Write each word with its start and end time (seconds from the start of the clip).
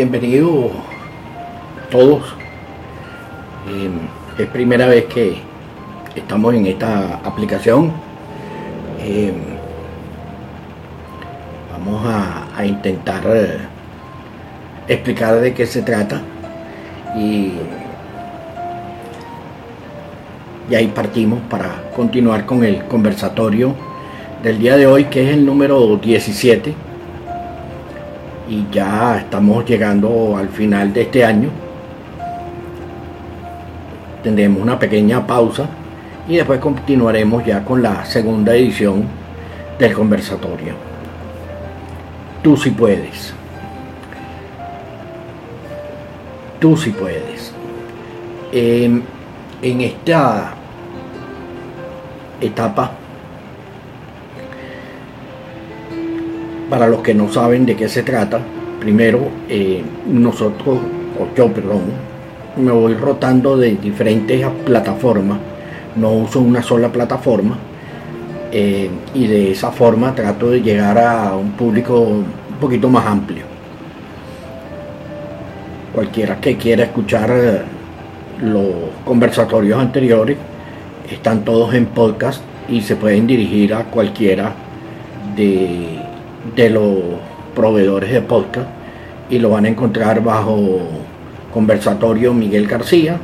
bienvenidos 0.00 0.70
todos. 1.90 2.22
Eh, 3.68 3.90
es 4.42 4.46
primera 4.48 4.86
vez 4.86 5.04
que 5.04 5.36
estamos 6.16 6.54
en 6.54 6.64
esta 6.64 7.16
aplicación. 7.16 7.92
Eh, 9.00 9.30
vamos 11.70 12.02
a, 12.06 12.48
a 12.56 12.64
intentar 12.64 13.24
eh, 13.26 13.58
explicar 14.88 15.38
de 15.38 15.52
qué 15.52 15.66
se 15.66 15.82
trata 15.82 16.22
y, 17.14 17.52
y 20.70 20.74
ahí 20.74 20.86
partimos 20.86 21.40
para 21.50 21.90
continuar 21.94 22.46
con 22.46 22.64
el 22.64 22.86
conversatorio 22.86 23.74
del 24.42 24.60
día 24.60 24.78
de 24.78 24.86
hoy 24.86 25.04
que 25.04 25.24
es 25.28 25.34
el 25.34 25.44
número 25.44 25.98
17 25.98 26.89
y 28.50 28.66
ya 28.72 29.18
estamos 29.18 29.64
llegando 29.64 30.36
al 30.36 30.48
final 30.48 30.92
de 30.92 31.02
este 31.02 31.24
año. 31.24 31.48
Tendremos 34.24 34.60
una 34.60 34.76
pequeña 34.76 35.24
pausa 35.24 35.66
y 36.28 36.36
después 36.36 36.58
continuaremos 36.58 37.46
ya 37.46 37.64
con 37.64 37.80
la 37.80 38.04
segunda 38.04 38.52
edición 38.52 39.04
del 39.78 39.92
conversatorio. 39.92 40.74
Tú 42.42 42.56
si 42.56 42.70
puedes. 42.70 43.32
Tú 46.58 46.76
si 46.76 46.90
puedes. 46.90 47.52
Eh, 48.52 49.00
en 49.62 49.80
esta 49.80 50.54
etapa 52.40 52.90
para 56.70 56.86
los 56.86 57.00
que 57.00 57.12
no 57.12 57.30
saben 57.30 57.66
de 57.66 57.76
qué 57.76 57.88
se 57.88 58.04
trata, 58.04 58.40
primero 58.78 59.28
eh, 59.48 59.82
nosotros, 60.06 60.78
o 61.18 61.36
yo 61.36 61.52
perdón, 61.52 61.82
me 62.56 62.70
voy 62.70 62.94
rotando 62.94 63.56
de 63.56 63.76
diferentes 63.76 64.46
plataformas, 64.64 65.38
no 65.96 66.12
uso 66.12 66.40
una 66.40 66.62
sola 66.62 66.90
plataforma 66.90 67.58
eh, 68.52 68.88
y 69.14 69.26
de 69.26 69.50
esa 69.50 69.72
forma 69.72 70.14
trato 70.14 70.50
de 70.50 70.62
llegar 70.62 70.98
a 70.98 71.36
un 71.36 71.52
público 71.52 72.00
un 72.00 72.56
poquito 72.60 72.88
más 72.88 73.04
amplio. 73.04 73.44
Cualquiera 75.92 76.40
que 76.40 76.56
quiera 76.56 76.84
escuchar 76.84 77.30
eh, 77.32 77.62
los 78.42 78.68
conversatorios 79.04 79.78
anteriores 79.78 80.36
están 81.10 81.44
todos 81.44 81.74
en 81.74 81.86
podcast 81.86 82.42
y 82.68 82.80
se 82.80 82.94
pueden 82.94 83.26
dirigir 83.26 83.74
a 83.74 83.84
cualquiera 83.84 84.54
de 85.34 85.99
de 86.56 86.70
los 86.70 86.98
proveedores 87.54 88.12
de 88.12 88.22
podcast 88.22 88.68
y 89.28 89.38
lo 89.38 89.50
van 89.50 89.64
a 89.64 89.68
encontrar 89.68 90.22
bajo 90.22 90.80
conversatorio 91.52 92.32
Miguel 92.34 92.66
García 92.66 93.18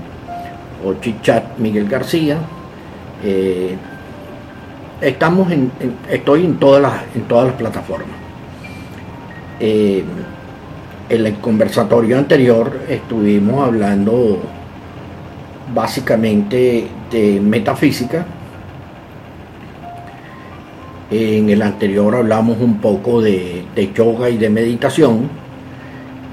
o 0.84 0.94
chichat 0.94 1.58
Miguel 1.58 1.88
García. 1.88 2.38
Eh, 3.24 3.76
estamos 5.00 5.50
en, 5.50 5.70
estoy 6.10 6.44
en 6.44 6.56
todas 6.58 6.82
las, 6.82 6.94
en 7.14 7.22
todas 7.22 7.46
las 7.46 7.56
plataformas. 7.56 8.16
Eh, 9.58 10.04
en 11.08 11.26
el 11.26 11.34
conversatorio 11.36 12.18
anterior 12.18 12.80
estuvimos 12.88 13.66
hablando 13.66 14.40
básicamente 15.72 16.88
de 17.10 17.40
metafísica 17.40 18.26
en 21.10 21.50
el 21.50 21.62
anterior 21.62 22.14
hablamos 22.16 22.58
un 22.60 22.78
poco 22.80 23.20
de, 23.20 23.64
yoga 23.94 24.30
y 24.30 24.36
de 24.36 24.50
meditación. 24.50 25.28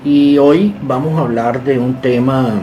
Y 0.03 0.37
hoy 0.37 0.75
vamos 0.81 1.17
a 1.17 1.21
hablar 1.21 1.63
de 1.63 1.79
un 1.79 1.95
tema 2.01 2.53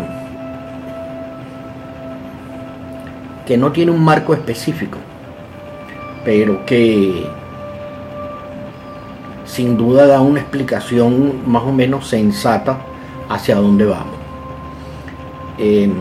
que 3.46 3.56
no 3.56 3.72
tiene 3.72 3.92
un 3.92 4.04
marco 4.04 4.34
específico, 4.34 4.98
pero 6.24 6.64
que 6.66 7.26
sin 9.44 9.76
duda 9.76 10.06
da 10.06 10.20
una 10.20 10.40
explicación 10.40 11.40
más 11.50 11.62
o 11.62 11.72
menos 11.72 12.06
sensata 12.08 12.78
hacia 13.28 13.56
dónde 13.56 13.86
vamos. 13.86 14.14
Em, 15.58 15.92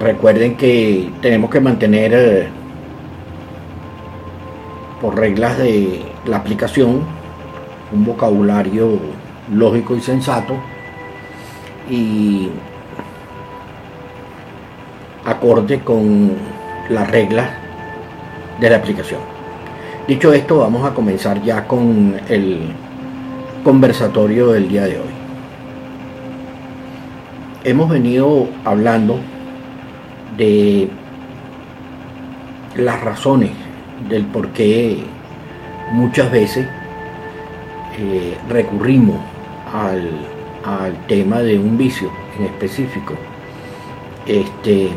recuerden 0.00 0.56
que 0.56 1.10
tenemos 1.20 1.50
que 1.50 1.60
mantener 1.60 2.12
eh, 2.14 2.48
por 5.00 5.16
reglas 5.18 5.58
de 5.58 6.02
la 6.26 6.38
aplicación, 6.38 7.02
un 7.92 8.04
vocabulario 8.04 8.98
lógico 9.52 9.96
y 9.96 10.00
sensato 10.00 10.54
y 11.90 12.48
acorde 15.24 15.80
con 15.80 16.32
las 16.88 17.10
reglas 17.10 17.48
de 18.60 18.70
la 18.70 18.76
aplicación. 18.76 19.20
Dicho 20.06 20.32
esto, 20.32 20.58
vamos 20.58 20.84
a 20.84 20.94
comenzar 20.94 21.42
ya 21.42 21.66
con 21.66 22.20
el 22.28 22.72
conversatorio 23.62 24.52
del 24.52 24.68
día 24.68 24.84
de 24.84 24.98
hoy. 24.98 25.14
Hemos 27.64 27.88
venido 27.88 28.46
hablando 28.64 29.18
de 30.36 30.90
las 32.76 33.00
razones 33.02 33.63
del 34.08 34.24
por 34.26 34.48
qué 34.48 35.04
muchas 35.92 36.30
veces 36.30 36.66
eh, 37.98 38.36
recurrimos 38.48 39.16
al, 39.72 40.08
tema 41.06 41.40
de 41.40 41.58
un 41.58 41.76
vicio 41.76 42.10
en 42.38 42.46
específico. 42.46 43.14
Este, 44.26 44.88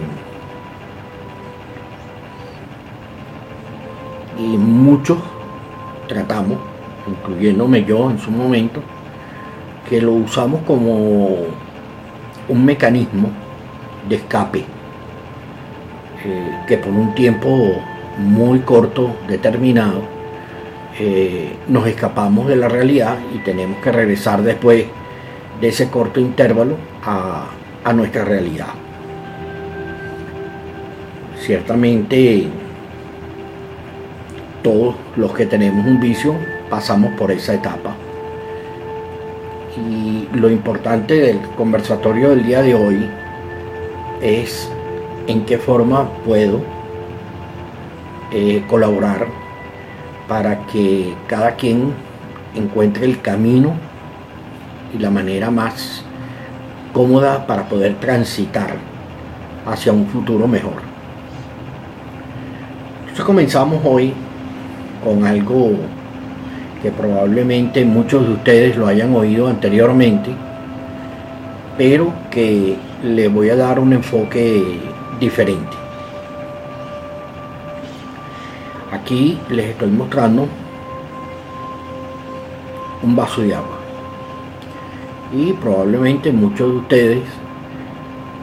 y 4.38 4.58
muchos 4.58 5.18
tratamos, 6.08 6.58
incluyéndome 7.08 7.84
yo 7.84 8.10
en 8.10 8.18
su 8.18 8.32
momento, 8.32 8.82
que 9.90 10.02
lo 10.02 10.14
usamos 10.14 10.62
como 10.62 11.30
un 12.48 12.66
mecanismo 12.66 13.30
de 14.08 14.16
escape, 14.16 14.60
eh, 16.24 16.64
que 16.66 16.78
por 16.78 16.94
un 16.94 17.14
tiempo 17.14 17.82
muy 18.18 18.60
corto, 18.60 19.16
determinado, 19.28 20.02
eh, 21.00 21.56
nos 21.68 21.86
escapamos 21.88 22.48
de 22.48 22.56
la 22.56 22.68
realidad 22.68 23.18
y 23.34 23.40
tenemos 23.40 23.78
que 23.80 23.92
regresar 23.92 24.42
después 24.42 24.86
de 25.62 25.68
ese 25.68 25.90
corto 25.90 26.20
intervalo 26.20 26.76
a, 27.04 27.46
a 27.84 27.94
nuestra 27.94 28.26
realidad. 28.26 28.74
Ciertamente 31.40 32.48
todos 34.64 34.96
los 35.16 35.34
que 35.34 35.46
tenemos 35.46 35.86
un 35.86 36.00
vicio 36.00 36.36
pasamos 36.70 37.14
por 37.14 37.32
esa 37.32 37.54
etapa. 37.54 37.96
Y 39.78 40.28
lo 40.36 40.50
importante 40.50 41.14
del 41.14 41.40
conversatorio 41.56 42.32
del 42.32 42.44
día 42.44 42.64
de 42.64 42.74
hoy 42.74 43.08
es 44.22 44.70
en 45.28 45.46
qué 45.46 45.60
forma 45.60 46.10
puedo 46.26 46.77
eh, 48.32 48.64
colaborar 48.68 49.28
para 50.28 50.66
que 50.68 51.14
cada 51.28 51.56
quien 51.56 51.94
encuentre 52.56 53.06
el 53.06 53.22
camino 53.22 53.74
y 54.94 55.00
la 55.00 55.10
manera 55.10 55.50
más 55.50 56.04
cómoda 56.94 57.46
para 57.46 57.70
poder 57.70 57.96
transitar 57.96 58.76
hacia 59.66 59.94
un 59.94 60.08
futuro 60.08 60.48
mejor. 60.48 60.82
Entonces 63.02 63.24
comenzamos 63.24 63.82
hoy 63.86 64.14
con 65.04 65.26
algo 65.26 65.72
que 66.82 66.92
probablemente 66.92 67.86
muchos 67.86 68.28
de 68.28 68.34
ustedes 68.34 68.78
lo 68.78 68.88
hayan 68.88 69.16
oído 69.16 69.48
anteriormente, 69.48 70.32
pero 71.78 72.12
que 72.30 72.76
le 73.04 73.28
voy 73.28 73.50
a 73.50 73.56
dar 73.56 73.80
un 73.80 73.94
enfoque 73.94 74.80
diferente. 75.20 75.77
Aquí 79.08 79.40
les 79.50 79.68
estoy 79.68 79.90
mostrando 79.90 80.50
un 83.02 83.16
vaso 83.16 83.42
de 83.42 83.56
agua. 83.56 83.78
Y 85.34 85.54
probablemente 85.54 86.30
muchos 86.34 86.70
de 86.70 86.78
ustedes 86.78 87.24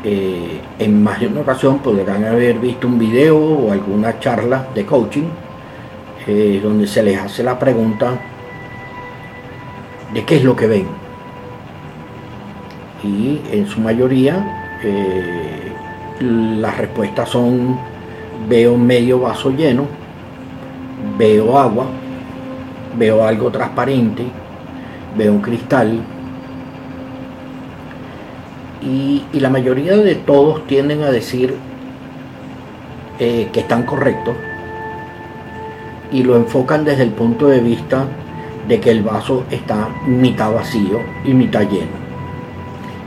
eh, 0.05 0.63
en 0.79 1.05
más 1.05 1.21
de 1.21 1.27
una 1.27 1.43
ocasión 1.43 1.81
podrán 1.81 2.25
haber 2.25 2.61
visto 2.61 2.87
un 2.87 2.99
video 2.99 3.37
o 3.37 3.73
alguna 3.73 4.19
charla 4.21 4.67
de 4.75 4.87
coaching 4.87 5.29
eh, 6.27 6.61
donde 6.63 6.87
se 6.87 7.03
les 7.03 7.19
hace 7.19 7.43
la 7.43 7.59
pregunta 7.59 8.19
de 10.15 10.25
qué 10.25 10.37
es 10.37 10.45
lo 10.45 10.57
que 10.57 10.67
ven. 10.67 10.87
Y 13.03 13.43
en 13.53 13.67
su 13.67 13.83
mayoría 13.83 14.79
eh, 14.83 15.75
las 16.21 16.79
respuestas 16.79 17.29
son 17.29 17.79
veo 18.49 18.79
medio 18.79 19.21
vaso 19.21 19.51
lleno 19.51 20.04
veo 21.19 21.59
agua, 21.59 21.87
veo 22.99 23.25
algo 23.25 23.51
transparente, 23.51 24.25
veo 25.17 25.33
un 25.33 25.41
cristal, 25.41 26.01
y, 28.85 29.23
la 29.33 29.51
mayoría 29.51 29.97
de 29.97 30.15
todos 30.15 30.67
tienden 30.67 31.03
a 31.03 31.11
decir 31.11 31.55
eh, 33.19 33.49
que 33.53 33.61
están 33.61 33.85
correctos 33.85 34.35
y 36.13 36.23
lo 36.23 36.37
enfocan 36.37 36.85
desde 36.85 37.03
el 37.03 37.11
punto 37.11 37.49
de 37.49 37.61
vista 37.61 38.07
de 38.69 38.81
que 38.81 38.91
el 38.91 39.03
vaso 39.03 39.45
está 39.51 39.89
mitad 40.07 40.53
vacío 40.53 41.01
y 41.25 41.35
mitad 41.35 41.63
lleno. 41.63 42.05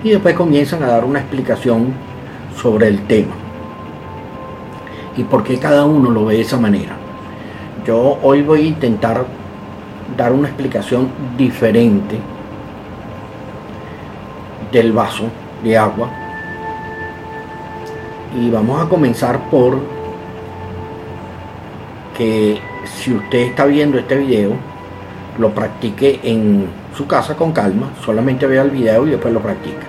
Y 0.04 0.10
después 0.10 0.36
comienzan 0.36 0.84
a 0.84 0.88
dar 0.88 1.06
una 1.06 1.20
explicación 1.20 1.94
sobre 2.62 2.88
el 2.88 3.06
tema 3.08 3.34
y 5.16 5.24
por 5.24 5.44
qué 5.44 5.58
cada 5.58 5.86
uno 5.86 6.12
lo 6.12 6.26
ve 6.26 6.36
de 6.36 6.42
esa 6.42 6.58
manera. 6.58 6.97
Yo 7.88 8.20
hoy 8.22 8.42
voy 8.42 8.64
a 8.64 8.68
intentar 8.68 9.24
dar 10.18 10.34
una 10.34 10.50
explicación 10.50 11.10
diferente 11.38 12.20
del 14.74 14.92
vaso 14.92 15.30
de 15.64 15.78
agua. 15.78 16.10
Y 18.38 18.50
vamos 18.50 18.86
a 18.86 18.90
comenzar 18.90 19.50
por 19.50 19.80
que 22.18 22.60
si 22.84 23.14
usted 23.14 23.38
está 23.38 23.66
viendo 23.66 23.98
este 23.98 24.18
video 24.18 24.52
lo 25.38 25.52
practique 25.52 26.20
en 26.24 26.68
su 26.94 27.08
casa 27.08 27.38
con 27.38 27.54
calma 27.54 27.92
solamente 28.04 28.48
vea 28.48 28.64
el 28.64 28.72
video 28.72 29.06
y 29.06 29.12
después 29.12 29.32
lo 29.32 29.40
practica 29.40 29.86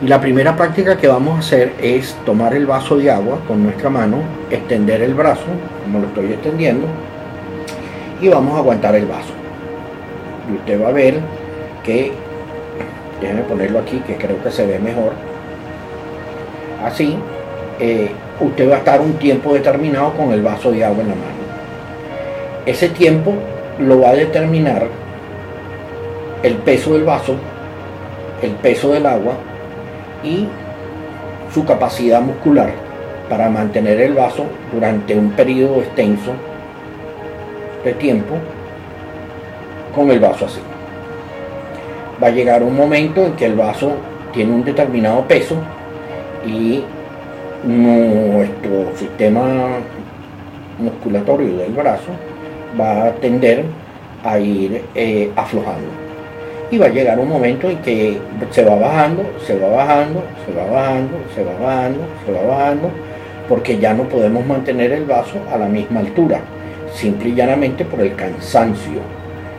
y 0.00 0.06
la 0.08 0.22
primera 0.22 0.56
práctica 0.56 0.96
que 0.96 1.06
vamos 1.06 1.36
a 1.36 1.38
hacer 1.40 1.74
es 1.82 2.16
tomar 2.24 2.54
el 2.54 2.64
vaso 2.64 2.96
de 2.96 3.10
agua 3.10 3.40
con 3.46 3.62
nuestra 3.62 3.90
mano 3.90 4.22
extender 4.50 5.02
el 5.02 5.12
brazo 5.12 5.44
como 5.86 6.00
lo 6.00 6.08
estoy 6.08 6.32
extendiendo 6.32 6.86
y 8.20 8.28
vamos 8.28 8.54
a 8.56 8.58
aguantar 8.58 8.96
el 8.96 9.06
vaso. 9.06 9.32
Y 10.50 10.56
usted 10.56 10.82
va 10.82 10.88
a 10.88 10.92
ver 10.92 11.20
que 11.84 12.12
déjenme 13.20 13.42
ponerlo 13.42 13.78
aquí 13.78 14.00
que 14.00 14.16
creo 14.16 14.42
que 14.42 14.50
se 14.50 14.66
ve 14.66 14.80
mejor. 14.80 15.12
Así 16.84 17.16
eh, 17.78 18.10
usted 18.40 18.68
va 18.68 18.74
a 18.74 18.78
estar 18.78 19.00
un 19.00 19.12
tiempo 19.14 19.54
determinado 19.54 20.12
con 20.14 20.32
el 20.32 20.42
vaso 20.42 20.72
de 20.72 20.84
agua 20.84 21.02
en 21.02 21.08
la 21.08 21.14
mano. 21.14 21.36
Ese 22.66 22.88
tiempo 22.88 23.34
lo 23.78 24.00
va 24.00 24.10
a 24.10 24.14
determinar 24.14 24.88
el 26.42 26.54
peso 26.56 26.94
del 26.94 27.04
vaso 27.04 27.36
el 28.42 28.50
peso 28.52 28.92
del 28.92 29.06
agua 29.06 29.34
y 30.22 30.46
su 31.52 31.64
capacidad 31.64 32.20
muscular 32.20 32.85
para 33.28 33.48
mantener 33.50 34.00
el 34.00 34.14
vaso 34.14 34.44
durante 34.72 35.14
un 35.14 35.30
periodo 35.30 35.80
extenso 35.80 36.32
de 37.84 37.92
tiempo 37.94 38.34
con 39.94 40.10
el 40.10 40.20
vaso 40.20 40.46
así 40.46 40.60
va 42.22 42.28
a 42.28 42.30
llegar 42.30 42.62
un 42.62 42.76
momento 42.76 43.24
en 43.24 43.32
que 43.32 43.46
el 43.46 43.54
vaso 43.54 43.92
tiene 44.32 44.52
un 44.52 44.64
determinado 44.64 45.22
peso 45.26 45.56
y 46.46 46.82
nuestro 47.64 48.96
sistema 48.96 49.78
musculatorio 50.78 51.56
del 51.58 51.72
brazo 51.72 52.10
va 52.78 53.06
a 53.06 53.10
tender 53.12 53.64
a 54.24 54.38
ir 54.38 54.82
eh, 54.94 55.30
aflojando. 55.36 55.88
Y 56.70 56.78
va 56.78 56.86
a 56.86 56.90
llegar 56.90 57.18
un 57.18 57.28
momento 57.28 57.70
en 57.70 57.78
que 57.78 58.18
se 58.50 58.64
va 58.64 58.74
bajando, 58.74 59.22
se 59.46 59.56
va 59.58 59.68
bajando, 59.68 60.22
se 60.44 60.52
va 60.52 60.64
bajando, 60.64 61.16
se 61.34 61.44
va 61.44 61.52
bajando, 61.60 62.00
se 62.24 62.32
va 62.32 62.42
bajando, 62.42 62.90
porque 63.48 63.78
ya 63.78 63.94
no 63.94 64.04
podemos 64.04 64.44
mantener 64.46 64.92
el 64.92 65.04
vaso 65.04 65.38
a 65.52 65.58
la 65.58 65.66
misma 65.66 66.00
altura, 66.00 66.40
simple 66.92 67.30
y 67.30 67.34
llanamente 67.34 67.84
por 67.84 68.00
el 68.00 68.14
cansancio 68.14 69.00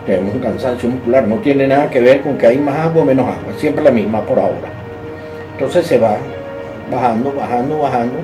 tenemos 0.07 0.35
un 0.35 0.39
cansancio 0.39 0.89
muscular, 0.89 1.27
no 1.27 1.35
tiene 1.35 1.67
nada 1.67 1.89
que 1.89 1.99
ver 1.99 2.21
con 2.21 2.37
que 2.37 2.47
hay 2.47 2.57
más 2.57 2.77
agua 2.77 3.01
o 3.01 3.05
menos 3.05 3.25
agua, 3.27 3.53
siempre 3.57 3.83
la 3.83 3.91
misma 3.91 4.21
por 4.21 4.39
ahora. 4.39 4.69
Entonces 5.51 5.85
se 5.85 5.99
va 5.99 6.17
bajando, 6.89 7.33
bajando, 7.33 7.79
bajando, 7.79 8.19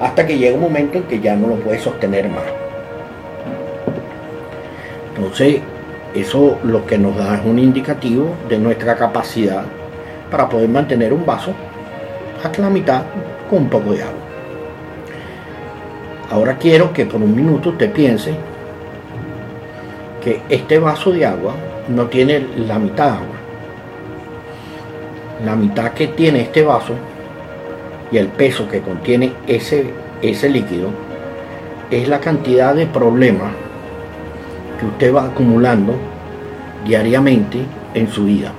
hasta 0.00 0.26
que 0.26 0.36
llega 0.36 0.56
un 0.56 0.62
momento 0.62 0.98
en 0.98 1.04
que 1.04 1.20
ya 1.20 1.36
no 1.36 1.46
lo 1.46 1.54
puede 1.54 1.78
sostener 1.78 2.28
más. 2.28 2.42
Entonces, 5.14 5.60
eso 6.14 6.58
lo 6.64 6.84
que 6.84 6.98
nos 6.98 7.16
da 7.16 7.36
es 7.36 7.44
un 7.44 7.60
indicativo 7.60 8.34
de 8.48 8.58
nuestra 8.58 8.96
capacidad 8.96 9.62
para 10.32 10.48
poder 10.48 10.68
mantener 10.68 11.12
un 11.12 11.24
vaso 11.24 11.52
hasta 12.42 12.60
la 12.60 12.70
mitad 12.70 13.02
con 13.48 13.60
un 13.60 13.68
poco 13.68 13.92
de 13.92 14.02
agua. 14.02 14.19
Ahora 16.40 16.56
quiero 16.56 16.90
que 16.94 17.04
por 17.04 17.20
un 17.20 17.36
minuto 17.36 17.68
usted 17.68 17.92
piense 17.92 18.32
que 20.24 20.40
este 20.48 20.78
vaso 20.78 21.12
de 21.12 21.26
agua 21.26 21.52
no 21.86 22.06
tiene 22.06 22.46
la 22.56 22.78
mitad 22.78 23.04
de 23.04 23.10
agua. 23.10 23.36
La 25.44 25.54
mitad 25.54 25.92
que 25.92 26.06
tiene 26.06 26.40
este 26.40 26.62
vaso 26.62 26.94
y 28.10 28.16
el 28.16 28.28
peso 28.28 28.66
que 28.70 28.80
contiene 28.80 29.34
ese, 29.46 29.90
ese 30.22 30.48
líquido 30.48 30.88
es 31.90 32.08
la 32.08 32.20
cantidad 32.20 32.74
de 32.74 32.86
problemas 32.86 33.52
que 34.78 34.86
usted 34.86 35.14
va 35.14 35.26
acumulando 35.26 35.92
diariamente 36.86 37.58
en 37.92 38.08
su 38.08 38.24
vida. 38.24 38.50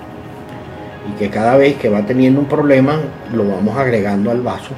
Y 1.09 1.17
que 1.17 1.31
cada 1.31 1.57
vez 1.57 1.77
que 1.77 1.89
va 1.89 2.05
teniendo 2.05 2.41
un 2.41 2.45
problema 2.45 2.99
lo 3.33 3.47
vamos 3.47 3.75
agregando 3.75 4.29
al 4.29 4.41
vaso. 4.41 4.75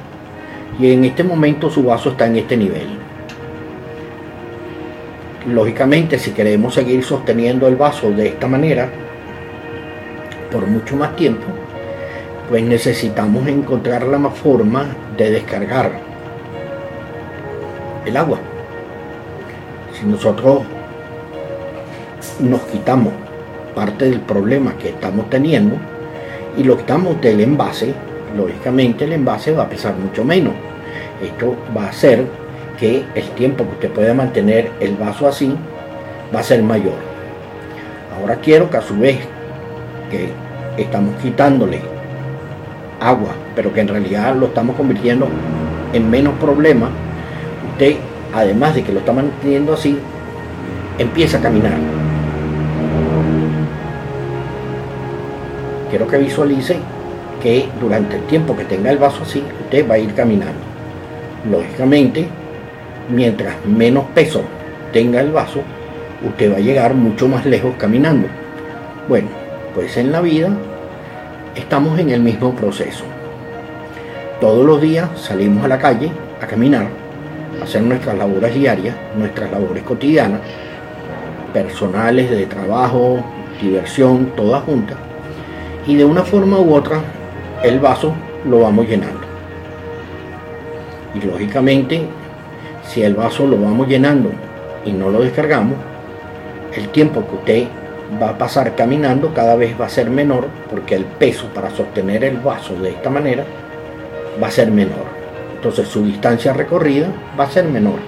Y 0.78 0.92
en 0.92 1.04
este 1.04 1.22
momento 1.22 1.70
su 1.70 1.84
vaso 1.84 2.10
está 2.10 2.26
en 2.26 2.36
este 2.36 2.56
nivel 2.56 3.04
lógicamente 5.46 6.18
si 6.18 6.30
queremos 6.30 6.74
seguir 6.74 7.04
sosteniendo 7.04 7.68
el 7.68 7.76
vaso 7.76 8.10
de 8.10 8.28
esta 8.28 8.46
manera 8.46 8.88
por 10.50 10.66
mucho 10.66 10.96
más 10.96 11.16
tiempo, 11.16 11.46
pues 12.48 12.62
necesitamos 12.62 13.46
encontrar 13.48 14.04
la 14.04 14.30
forma 14.30 14.86
de 15.16 15.30
descargar 15.30 15.90
el 18.06 18.16
agua. 18.16 18.38
Si 19.92 20.06
nosotros 20.06 20.62
nos 22.38 22.60
quitamos 22.62 23.12
parte 23.74 24.08
del 24.08 24.20
problema 24.20 24.76
que 24.78 24.90
estamos 24.90 25.28
teniendo 25.28 25.76
y 26.56 26.62
lo 26.62 26.76
quitamos 26.76 27.20
del 27.20 27.40
envase, 27.40 27.94
lógicamente 28.36 29.04
el 29.04 29.12
envase 29.12 29.52
va 29.52 29.64
a 29.64 29.68
pesar 29.68 29.94
mucho 29.96 30.24
menos. 30.24 30.54
Esto 31.22 31.56
va 31.76 31.88
a 31.88 31.92
ser 31.92 32.24
que 32.78 33.04
el 33.14 33.28
tiempo 33.30 33.64
que 33.64 33.70
usted 33.72 33.90
puede 33.90 34.14
mantener 34.14 34.72
el 34.80 34.96
vaso 34.96 35.28
así 35.28 35.54
va 36.34 36.40
a 36.40 36.42
ser 36.42 36.62
mayor. 36.62 36.94
Ahora 38.18 38.36
quiero 38.36 38.70
que 38.70 38.76
a 38.76 38.82
su 38.82 38.96
vez 38.98 39.18
que 40.10 40.30
estamos 40.76 41.14
quitándole 41.22 41.80
agua, 43.00 43.30
pero 43.54 43.72
que 43.72 43.80
en 43.80 43.88
realidad 43.88 44.34
lo 44.34 44.46
estamos 44.46 44.76
convirtiendo 44.76 45.28
en 45.92 46.10
menos 46.10 46.34
problema, 46.34 46.90
usted, 47.72 47.96
además 48.32 48.74
de 48.74 48.82
que 48.82 48.92
lo 48.92 49.00
está 49.00 49.12
manteniendo 49.12 49.74
así, 49.74 49.98
empieza 50.98 51.38
a 51.38 51.40
caminar. 51.40 51.78
Quiero 55.90 56.08
que 56.08 56.18
visualice 56.18 56.78
que 57.44 57.68
durante 57.78 58.16
el 58.16 58.22
tiempo 58.22 58.56
que 58.56 58.64
tenga 58.64 58.90
el 58.90 58.96
vaso 58.96 59.22
así, 59.22 59.44
usted 59.64 59.86
va 59.88 59.96
a 59.96 59.98
ir 59.98 60.14
caminando. 60.14 60.62
Lógicamente, 61.50 62.26
mientras 63.10 63.54
menos 63.66 64.04
peso 64.14 64.40
tenga 64.94 65.20
el 65.20 65.30
vaso, 65.30 65.60
usted 66.26 66.50
va 66.50 66.56
a 66.56 66.60
llegar 66.60 66.94
mucho 66.94 67.28
más 67.28 67.44
lejos 67.44 67.74
caminando. 67.76 68.28
Bueno, 69.10 69.28
pues 69.74 69.94
en 69.98 70.10
la 70.10 70.22
vida 70.22 70.48
estamos 71.54 71.98
en 71.98 72.08
el 72.08 72.20
mismo 72.20 72.54
proceso. 72.54 73.04
Todos 74.40 74.64
los 74.64 74.80
días 74.80 75.10
salimos 75.16 75.66
a 75.66 75.68
la 75.68 75.78
calle 75.78 76.10
a 76.40 76.46
caminar, 76.46 76.86
a 77.60 77.64
hacer 77.64 77.82
nuestras 77.82 78.16
labores 78.16 78.54
diarias, 78.54 78.96
nuestras 79.18 79.50
labores 79.50 79.82
cotidianas, 79.82 80.40
personales, 81.52 82.30
de 82.30 82.46
trabajo, 82.46 83.22
diversión, 83.60 84.32
todas 84.34 84.62
juntas. 84.62 84.96
Y 85.86 85.96
de 85.96 86.06
una 86.06 86.22
forma 86.22 86.58
u 86.58 86.74
otra, 86.74 87.02
el 87.64 87.80
vaso 87.80 88.12
lo 88.44 88.60
vamos 88.60 88.86
llenando. 88.86 89.20
Y 91.14 91.26
lógicamente 91.26 92.02
si 92.86 93.02
el 93.02 93.14
vaso 93.14 93.46
lo 93.46 93.58
vamos 93.58 93.88
llenando 93.88 94.30
y 94.84 94.92
no 94.92 95.08
lo 95.08 95.22
descargamos, 95.22 95.78
el 96.76 96.90
tiempo 96.90 97.26
que 97.26 97.34
usted 97.36 97.68
va 98.22 98.30
a 98.30 98.38
pasar 98.38 98.74
caminando 98.76 99.32
cada 99.32 99.56
vez 99.56 99.80
va 99.80 99.86
a 99.86 99.88
ser 99.88 100.10
menor 100.10 100.46
porque 100.68 100.94
el 100.94 101.06
peso 101.06 101.46
para 101.54 101.70
sostener 101.70 102.24
el 102.24 102.36
vaso 102.36 102.74
de 102.74 102.90
esta 102.90 103.08
manera 103.08 103.44
va 104.42 104.48
a 104.48 104.50
ser 104.50 104.70
menor. 104.70 105.06
Entonces 105.54 105.88
su 105.88 106.04
distancia 106.04 106.52
recorrida 106.52 107.08
va 107.38 107.44
a 107.44 107.50
ser 107.50 107.64
menor. 107.64 107.98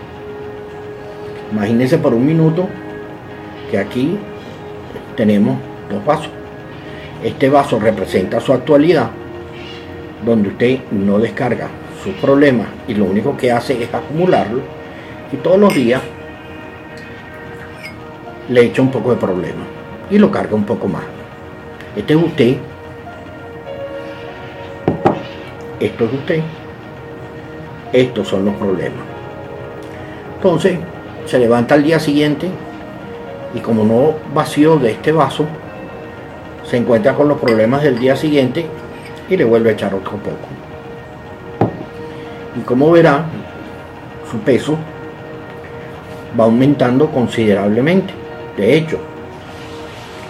Imagínense 1.50 1.96
por 1.96 2.12
un 2.12 2.26
minuto 2.26 2.68
que 3.70 3.78
aquí 3.78 4.18
tenemos 5.16 5.56
dos 5.90 6.04
vasos. 6.04 6.30
Este 7.25 7.48
vaso 7.48 7.78
representa 7.78 8.38
su 8.40 8.52
actualidad, 8.52 9.08
donde 10.25 10.49
usted 10.49 10.78
no 10.90 11.18
descarga 11.18 11.68
sus 12.02 12.14
problemas 12.14 12.68
y 12.88 12.94
lo 12.94 13.04
único 13.04 13.37
que 13.37 13.52
hace 13.52 13.82
es 13.82 13.92
acumularlo 13.92 14.61
y 15.32 15.37
todos 15.37 15.58
los 15.58 15.75
días 15.75 16.02
le 18.49 18.62
echa 18.62 18.80
un 18.82 18.90
poco 18.90 19.11
de 19.11 19.16
problema 19.16 19.64
y 20.11 20.18
lo 20.18 20.30
carga 20.30 20.54
un 20.54 20.64
poco 20.64 20.88
más. 20.88 21.02
Este 21.96 22.14
es 22.14 22.23
usted 22.23 22.56
esto 25.80 26.04
es 26.06 26.12
usted, 26.12 26.40
estos 27.92 28.28
son 28.28 28.46
los 28.46 28.54
problemas. 28.54 29.04
Entonces, 30.37 30.78
se 31.26 31.38
levanta 31.38 31.75
al 31.75 31.82
día 31.82 32.00
siguiente 32.00 32.49
y 33.54 33.61
como 33.61 33.85
no 33.85 34.14
vació 34.35 34.76
de 34.78 34.92
este 34.92 35.12
vaso, 35.12 35.44
se 36.64 36.78
encuentra 36.78 37.14
con 37.14 37.28
los 37.28 37.38
problemas 37.38 37.82
del 37.82 37.99
día 37.99 38.16
siguiente 38.16 38.66
y 39.28 39.37
le 39.37 39.45
vuelve 39.45 39.71
a 39.71 39.73
echar 39.73 39.95
otro 39.95 40.12
poco. 40.12 40.47
Y 42.56 42.61
como 42.61 42.90
verá, 42.90 43.25
su 44.30 44.38
peso 44.38 44.76
va 46.38 46.45
aumentando 46.45 47.11
considerablemente. 47.11 48.12
De 48.56 48.76
hecho, 48.76 48.99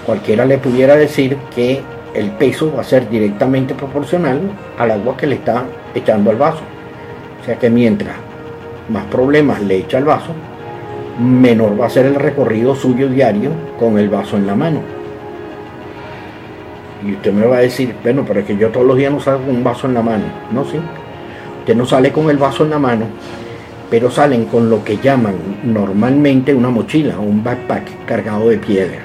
cualquiera 0.05 0.45
le 0.45 0.59
pudiera 0.59 0.97
decir 0.97 1.37
que 1.55 1.83
el 2.15 2.31
peso 2.31 2.73
va 2.75 2.81
a 2.81 2.85
ser 2.85 3.09
directamente 3.09 3.75
proporcional 3.75 4.41
al 4.79 4.91
agua 4.91 5.17
que 5.17 5.27
le 5.27 5.37
está 5.37 5.65
echando 5.95 6.31
al 6.31 6.37
vaso. 6.37 6.63
O 7.41 7.45
sea 7.45 7.59
que 7.59 7.71
mientras 7.71 8.17
más 8.89 9.05
problemas 9.07 9.61
le 9.63 9.77
echa 9.77 9.99
al 9.99 10.05
vaso, 10.05 10.33
menor 11.21 11.81
va 11.81 11.87
a 11.87 11.91
ser 11.91 12.07
el 12.07 12.15
recorrido 12.15 12.75
suyo 12.75 13.09
diario 13.09 13.51
con 13.79 13.99
el 13.99 14.09
vaso 14.09 14.37
en 14.37 14.47
la 14.47 14.55
mano. 14.55 14.96
Y 17.07 17.13
usted 17.13 17.33
me 17.33 17.47
va 17.47 17.59
a 17.59 17.61
decir, 17.61 17.95
bueno, 18.03 18.25
pero 18.27 18.41
es 18.41 18.47
que 18.47 18.57
yo 18.57 18.71
todos 18.71 18.87
los 18.87 18.97
días 18.97 19.13
no 19.13 19.21
salgo 19.21 19.47
con 19.47 19.57
un 19.57 19.65
vaso 19.65 19.87
en 19.87 19.95
la 19.95 20.03
mano. 20.03 20.25
No, 20.51 20.65
sí. 20.65 20.79
Usted 21.61 21.77
no 21.77 21.87
sale 21.87 22.11
con 22.11 22.29
el 22.31 22.37
vaso 22.37 22.65
en 22.65 22.71
la 22.71 22.79
mano, 22.79 23.07
pero 23.91 24.11
salen 24.11 24.47
con 24.47 24.69
lo 24.69 24.83
que 24.85 24.99
llaman 24.99 25.35
normalmente 25.65 26.53
una 26.53 26.69
mochila 26.69 27.19
o 27.19 27.23
un 27.23 27.45
backpack 27.45 28.07
cargado 28.07 28.49
de 28.49 28.59
piedra. 28.59 28.99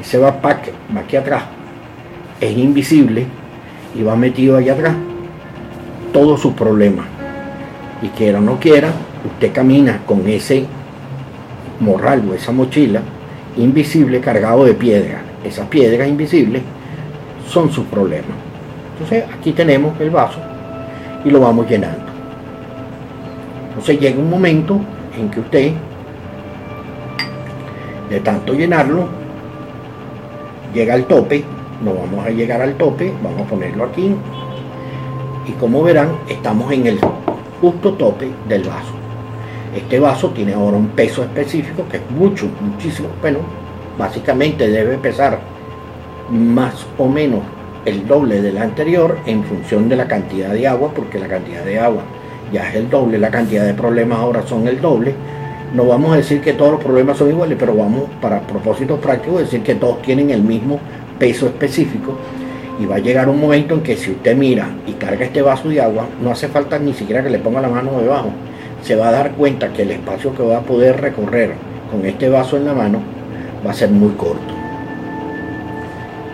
Ese 0.00 0.18
backpack 0.18 0.70
va 0.96 1.00
aquí 1.00 1.16
atrás, 1.16 1.44
es 2.40 2.56
invisible 2.56 3.26
y 3.94 4.02
va 4.02 4.16
metido 4.16 4.56
allá 4.56 4.72
atrás 4.72 4.94
todos 6.12 6.40
sus 6.40 6.54
problemas. 6.54 7.06
Y 8.00 8.08
quiera 8.08 8.38
o 8.38 8.42
no 8.42 8.58
quiera, 8.58 8.92
usted 9.26 9.52
camina 9.52 10.00
con 10.06 10.26
ese 10.28 10.64
morral 11.80 12.22
o 12.30 12.34
esa 12.34 12.52
mochila 12.52 13.02
invisible 13.56 14.20
cargado 14.20 14.64
de 14.64 14.74
piedra. 14.74 15.22
Esas 15.44 15.66
piedras 15.68 16.08
invisibles 16.08 16.62
son 17.48 17.70
sus 17.72 17.86
problemas. 17.86 18.36
Entonces 18.92 19.24
aquí 19.32 19.52
tenemos 19.52 19.98
el 20.00 20.10
vaso 20.10 20.38
y 21.24 21.30
lo 21.30 21.40
vamos 21.40 21.68
llenando. 21.68 22.04
Entonces 23.68 24.00
llega 24.00 24.18
un 24.18 24.30
momento 24.30 24.80
en 25.16 25.30
que 25.30 25.40
usted, 25.40 25.72
de 28.10 28.20
tanto 28.20 28.54
llenarlo, 28.54 29.06
llega 30.74 30.94
al 30.94 31.04
tope, 31.04 31.44
no 31.82 31.94
vamos 31.94 32.26
a 32.26 32.30
llegar 32.30 32.60
al 32.60 32.74
tope, 32.74 33.12
vamos 33.22 33.42
a 33.42 33.50
ponerlo 33.50 33.84
aquí 33.84 34.14
y 35.46 35.52
como 35.52 35.82
verán 35.82 36.10
estamos 36.28 36.70
en 36.72 36.86
el 36.86 37.00
justo 37.60 37.92
tope 37.94 38.30
del 38.48 38.64
vaso. 38.64 38.92
Este 39.74 40.00
vaso 40.00 40.30
tiene 40.30 40.54
ahora 40.54 40.76
un 40.76 40.88
peso 40.88 41.22
específico 41.22 41.84
que 41.90 41.98
es 41.98 42.10
mucho, 42.10 42.46
muchísimo, 42.60 43.08
bueno, 43.20 43.38
básicamente 43.96 44.68
debe 44.68 44.98
pesar 44.98 45.38
más 46.30 46.86
o 46.98 47.08
menos 47.08 47.40
el 47.84 48.06
doble 48.06 48.42
del 48.42 48.58
anterior 48.58 49.18
en 49.26 49.44
función 49.44 49.88
de 49.88 49.96
la 49.96 50.06
cantidad 50.06 50.52
de 50.52 50.66
agua, 50.66 50.92
porque 50.94 51.18
la 51.18 51.28
cantidad 51.28 51.64
de 51.64 51.78
agua 51.78 52.02
ya 52.52 52.68
es 52.68 52.76
el 52.76 52.90
doble, 52.90 53.18
la 53.18 53.30
cantidad 53.30 53.64
de 53.64 53.74
problemas 53.74 54.18
ahora 54.18 54.42
son 54.46 54.66
el 54.68 54.80
doble. 54.80 55.14
No 55.74 55.84
vamos 55.84 56.12
a 56.12 56.16
decir 56.16 56.40
que 56.40 56.54
todos 56.54 56.72
los 56.72 56.82
problemas 56.82 57.18
son 57.18 57.28
iguales, 57.28 57.56
pero 57.58 57.74
vamos 57.74 58.04
para 58.20 58.40
propósitos 58.40 58.98
prácticos 59.00 59.40
decir 59.40 59.62
que 59.62 59.74
todos 59.74 60.00
tienen 60.02 60.30
el 60.30 60.42
mismo 60.42 60.80
peso 61.18 61.46
específico 61.46 62.16
y 62.80 62.86
va 62.86 62.96
a 62.96 63.00
llegar 63.00 63.28
un 63.28 63.40
momento 63.40 63.74
en 63.74 63.82
que 63.82 63.96
si 63.96 64.12
usted 64.12 64.36
mira 64.36 64.68
y 64.86 64.92
carga 64.92 65.26
este 65.26 65.42
vaso 65.42 65.68
de 65.68 65.80
agua, 65.80 66.06
no 66.22 66.30
hace 66.30 66.48
falta 66.48 66.78
ni 66.78 66.94
siquiera 66.94 67.22
que 67.22 67.30
le 67.30 67.38
ponga 67.38 67.60
la 67.60 67.68
mano 67.68 68.00
debajo. 68.00 68.30
Se 68.82 68.96
va 68.96 69.08
a 69.08 69.12
dar 69.12 69.32
cuenta 69.32 69.72
que 69.72 69.82
el 69.82 69.90
espacio 69.90 70.34
que 70.34 70.42
va 70.42 70.58
a 70.58 70.62
poder 70.62 71.00
recorrer 71.00 71.54
con 71.90 72.06
este 72.06 72.28
vaso 72.28 72.56
en 72.56 72.64
la 72.64 72.74
mano 72.74 73.00
va 73.66 73.72
a 73.72 73.74
ser 73.74 73.90
muy 73.90 74.12
corto. 74.12 74.57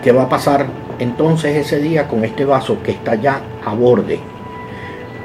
¿Qué 0.05 0.11
va 0.11 0.21
a 0.21 0.29
pasar 0.29 0.67
entonces 0.99 1.55
ese 1.55 1.79
día 1.79 2.07
con 2.07 2.23
este 2.23 2.45
vaso 2.45 2.77
que 2.83 2.91
está 2.91 3.15
ya 3.15 3.41
a 3.65 3.73
borde? 3.73 4.19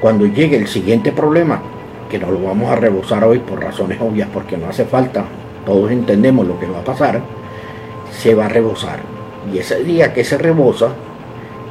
Cuando 0.01 0.25
llegue 0.25 0.57
el 0.57 0.69
siguiente 0.69 1.13
problema, 1.13 1.61
que 2.09 2.19
no 2.19 2.31
lo 2.31 2.43
vamos 2.43 2.71
a 2.71 2.77
rebosar 2.77 3.23
hoy 3.25 3.41
por 3.41 3.63
razones 3.63 4.01
obvias, 4.01 4.31
porque 4.33 4.57
no 4.57 4.71
hace 4.71 4.87
falta, 4.87 5.27
todos 5.67 5.91
entendemos 5.91 6.47
lo 6.47 6.59
que 6.59 6.65
va 6.65 6.79
a 6.79 6.85
pasar, 6.85 7.21
se 8.11 8.35
va 8.35 8.47
a 8.47 8.49
rebosar. 8.49 9.01
Y 9.53 9.59
ese 9.59 9.85
día 9.85 10.15
que 10.15 10.25
se 10.25 10.39
rebosa 10.39 10.95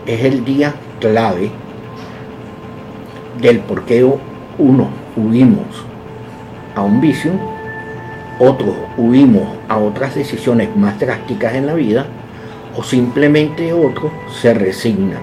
es 0.05 0.23
el 0.23 0.45
día 0.45 0.75
clave 0.99 1.49
del 3.41 3.57
por 3.61 3.85
qué 3.85 4.03
uno 4.03 4.87
huimos 5.17 5.65
a 6.75 6.83
un 6.83 7.01
vicio, 7.01 7.31
otros 8.37 8.75
huimos 8.97 9.47
a 9.67 9.79
otras 9.79 10.13
decisiones 10.13 10.69
más 10.77 10.99
drásticas 10.99 11.55
en 11.55 11.65
la 11.65 11.73
vida, 11.73 12.05
o 12.75 12.83
simplemente 12.83 13.73
otros 13.73 14.11
se 14.41 14.53
resignan. 14.53 15.21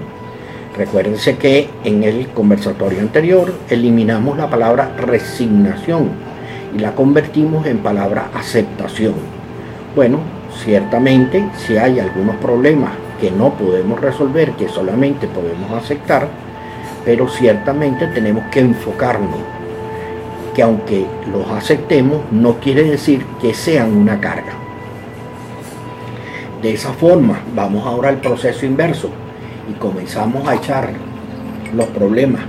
Recuérdense 0.77 1.37
que 1.37 1.71
en 1.85 2.05
el 2.05 2.29
conversatorio 2.29 3.01
anterior 3.01 3.53
eliminamos 3.71 4.37
la 4.37 4.51
palabra 4.51 4.93
resignación 4.99 6.11
y 6.75 6.81
la 6.81 6.95
convertimos 6.95 7.67
en 7.67 7.79
palabra 7.79 8.29
aceptación. 8.35 9.15
Bueno, 9.95 10.19
ciertamente 10.65 11.49
si 11.57 11.79
hay 11.79 11.99
algunos 11.99 12.37
problemas 12.37 12.91
que 13.21 13.31
no 13.31 13.55
podemos 13.55 14.01
resolver, 14.01 14.53
que 14.53 14.69
solamente 14.69 15.27
podemos 15.29 15.71
aceptar, 15.73 16.29
pero 17.07 17.29
ciertamente 17.29 18.09
tenemos 18.09 18.45
que 18.51 18.61
enfocarnos, 18.61 19.41
que 20.55 20.63
aunque 20.63 21.07
los 21.33 21.49
aceptemos, 21.51 22.21
no 22.31 22.57
quiere 22.57 22.83
decir 22.83 23.25
que 23.41 23.55
sean 23.55 23.97
una 23.97 24.21
carga. 24.21 24.66
De 26.67 26.75
esa 26.75 26.93
forma, 26.93 27.39
vamos 27.55 27.87
ahora 27.87 28.09
al 28.09 28.17
proceso 28.17 28.67
inverso 28.67 29.09
y 29.71 29.75
comenzamos 29.75 30.49
a 30.49 30.57
echar 30.57 30.91
los 31.73 31.87
problemas, 31.87 32.43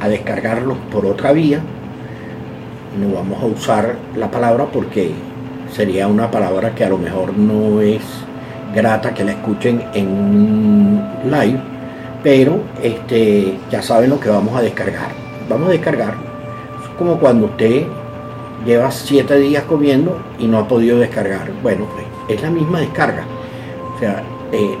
a 0.00 0.08
descargarlos 0.08 0.78
por 0.90 1.04
otra 1.04 1.32
vía. 1.32 1.60
No 2.98 3.14
vamos 3.14 3.42
a 3.42 3.44
usar 3.44 3.96
la 4.16 4.30
palabra 4.30 4.64
porque 4.64 5.10
sería 5.70 6.08
una 6.08 6.30
palabra 6.30 6.74
que 6.74 6.86
a 6.86 6.88
lo 6.88 6.96
mejor 6.96 7.36
no 7.36 7.82
es 7.82 8.00
grata 8.74 9.12
que 9.12 9.24
la 9.24 9.32
escuchen 9.32 9.84
en 9.92 11.02
live, 11.24 11.60
pero 12.22 12.60
este, 12.82 13.58
ya 13.70 13.82
saben 13.82 14.08
lo 14.08 14.18
que 14.18 14.30
vamos 14.30 14.56
a 14.56 14.62
descargar. 14.62 15.10
Vamos 15.50 15.68
a 15.68 15.72
descargar. 15.72 16.14
Es 16.82 16.88
como 16.96 17.18
cuando 17.18 17.44
usted 17.44 17.86
lleva 18.64 18.90
siete 18.90 19.36
días 19.36 19.64
comiendo 19.64 20.18
y 20.38 20.46
no 20.46 20.56
ha 20.56 20.66
podido 20.66 20.98
descargar. 20.98 21.50
Bueno, 21.62 21.86
pues 21.94 22.17
es 22.28 22.42
la 22.42 22.50
misma 22.50 22.80
descarga. 22.80 23.24
O 23.94 23.98
sea, 23.98 24.22
eh, 24.52 24.76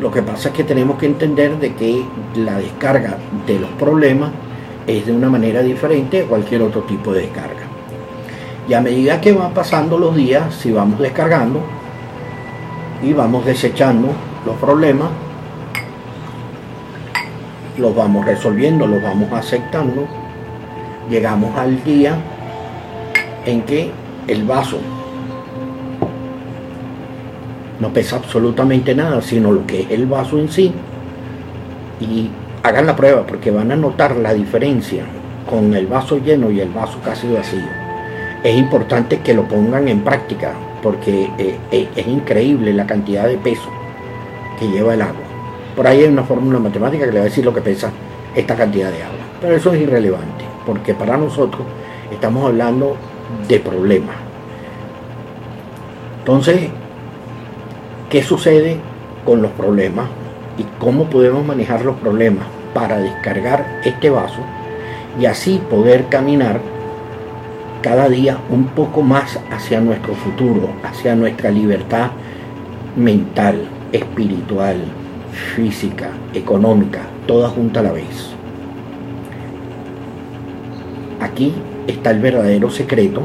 lo 0.00 0.10
que 0.10 0.22
pasa 0.22 0.48
es 0.48 0.54
que 0.54 0.64
tenemos 0.64 0.98
que 0.98 1.06
entender 1.06 1.58
de 1.58 1.74
que 1.74 2.04
la 2.36 2.58
descarga 2.58 3.16
de 3.46 3.58
los 3.58 3.70
problemas 3.70 4.30
es 4.86 5.06
de 5.06 5.12
una 5.12 5.28
manera 5.28 5.62
diferente 5.62 6.22
a 6.22 6.24
cualquier 6.24 6.62
otro 6.62 6.82
tipo 6.82 7.12
de 7.12 7.22
descarga. 7.22 7.62
Y 8.68 8.74
a 8.74 8.80
medida 8.80 9.20
que 9.20 9.32
van 9.32 9.52
pasando 9.54 9.98
los 9.98 10.14
días, 10.14 10.54
si 10.54 10.70
vamos 10.70 10.98
descargando 10.98 11.60
y 13.02 13.12
vamos 13.12 13.46
desechando 13.46 14.08
los 14.44 14.56
problemas, 14.56 15.08
los 17.78 17.94
vamos 17.94 18.26
resolviendo, 18.26 18.86
los 18.86 19.02
vamos 19.02 19.32
aceptando, 19.32 20.06
llegamos 21.08 21.56
al 21.56 21.82
día 21.84 22.16
en 23.46 23.62
que 23.62 23.90
el 24.26 24.44
vaso 24.44 24.78
no 27.80 27.92
pesa 27.92 28.16
absolutamente 28.16 28.94
nada, 28.94 29.20
sino 29.22 29.52
lo 29.52 29.66
que 29.66 29.82
es 29.82 29.90
el 29.90 30.06
vaso 30.06 30.38
en 30.38 30.48
sí. 30.48 30.72
Y 32.00 32.30
hagan 32.62 32.86
la 32.86 32.96
prueba 32.96 33.26
porque 33.26 33.50
van 33.50 33.72
a 33.72 33.76
notar 33.76 34.16
la 34.16 34.34
diferencia 34.34 35.04
con 35.48 35.74
el 35.74 35.86
vaso 35.86 36.18
lleno 36.18 36.50
y 36.50 36.60
el 36.60 36.68
vaso 36.70 36.98
casi 37.04 37.26
vacío 37.32 37.88
es 38.42 38.56
importante 38.56 39.20
que 39.20 39.34
lo 39.34 39.44
pongan 39.44 39.88
en 39.88 40.02
práctica 40.02 40.52
porque 40.82 41.30
eh, 41.38 41.58
eh, 41.72 41.88
es 41.96 42.06
increíble 42.06 42.72
la 42.72 42.86
cantidad 42.86 43.26
de 43.26 43.36
peso 43.36 43.68
que 44.58 44.68
lleva 44.68 44.94
el 44.94 45.02
agua. 45.02 45.22
Por 45.74 45.86
ahí 45.86 46.02
hay 46.02 46.08
una 46.08 46.24
fórmula 46.24 46.58
matemática 46.58 47.06
que 47.06 47.12
le 47.12 47.18
va 47.18 47.22
a 47.22 47.28
decir 47.28 47.44
lo 47.44 47.52
que 47.52 47.60
pesa 47.60 47.90
esta 48.34 48.54
cantidad 48.54 48.90
de 48.90 49.02
agua. 49.02 49.18
Pero 49.40 49.56
eso 49.56 49.72
es 49.72 49.80
irrelevante 49.80 50.44
porque 50.64 50.94
para 50.94 51.16
nosotros 51.16 51.62
estamos 52.12 52.44
hablando 52.44 52.96
de 53.48 53.58
problemas. 53.58 54.16
Entonces, 56.20 56.70
¿qué 58.10 58.22
sucede 58.22 58.78
con 59.24 59.42
los 59.42 59.50
problemas 59.52 60.06
y 60.56 60.64
cómo 60.78 61.04
podemos 61.10 61.44
manejar 61.44 61.84
los 61.84 61.96
problemas 61.96 62.46
para 62.74 62.98
descargar 62.98 63.80
este 63.84 64.10
vaso 64.10 64.40
y 65.20 65.26
así 65.26 65.60
poder 65.70 66.06
caminar 66.06 66.60
cada 67.82 68.08
día 68.08 68.38
un 68.50 68.64
poco 68.68 69.02
más 69.02 69.38
hacia 69.50 69.80
nuestro 69.80 70.14
futuro, 70.14 70.70
hacia 70.82 71.14
nuestra 71.14 71.50
libertad 71.50 72.10
mental, 72.96 73.68
espiritual, 73.92 74.76
física, 75.54 76.10
económica, 76.34 77.00
toda 77.26 77.48
junta 77.48 77.80
a 77.80 77.84
la 77.84 77.92
vez. 77.92 78.30
Aquí 81.20 81.54
está 81.86 82.10
el 82.10 82.20
verdadero 82.20 82.70
secreto, 82.70 83.22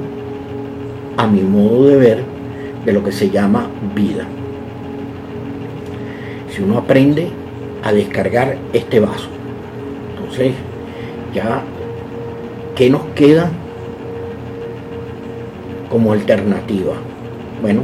a 1.17 1.25
mi 1.27 1.41
modo 1.41 1.87
de 1.87 1.95
ver, 1.95 2.23
de 2.85 2.93
lo 2.93 3.03
que 3.03 3.11
se 3.11 3.29
llama 3.29 3.67
vida. 3.95 4.25
Si 6.53 6.62
uno 6.62 6.77
aprende 6.77 7.29
a 7.81 7.91
descargar 7.91 8.57
este 8.74 9.00
vaso, 9.00 9.27
entonces 10.12 10.53
ya, 11.33 11.63
¿qué 12.75 12.91
nos 12.91 13.01
queda 13.15 13.50
como 15.89 16.13
alternativa? 16.13 16.93
Bueno, 17.60 17.81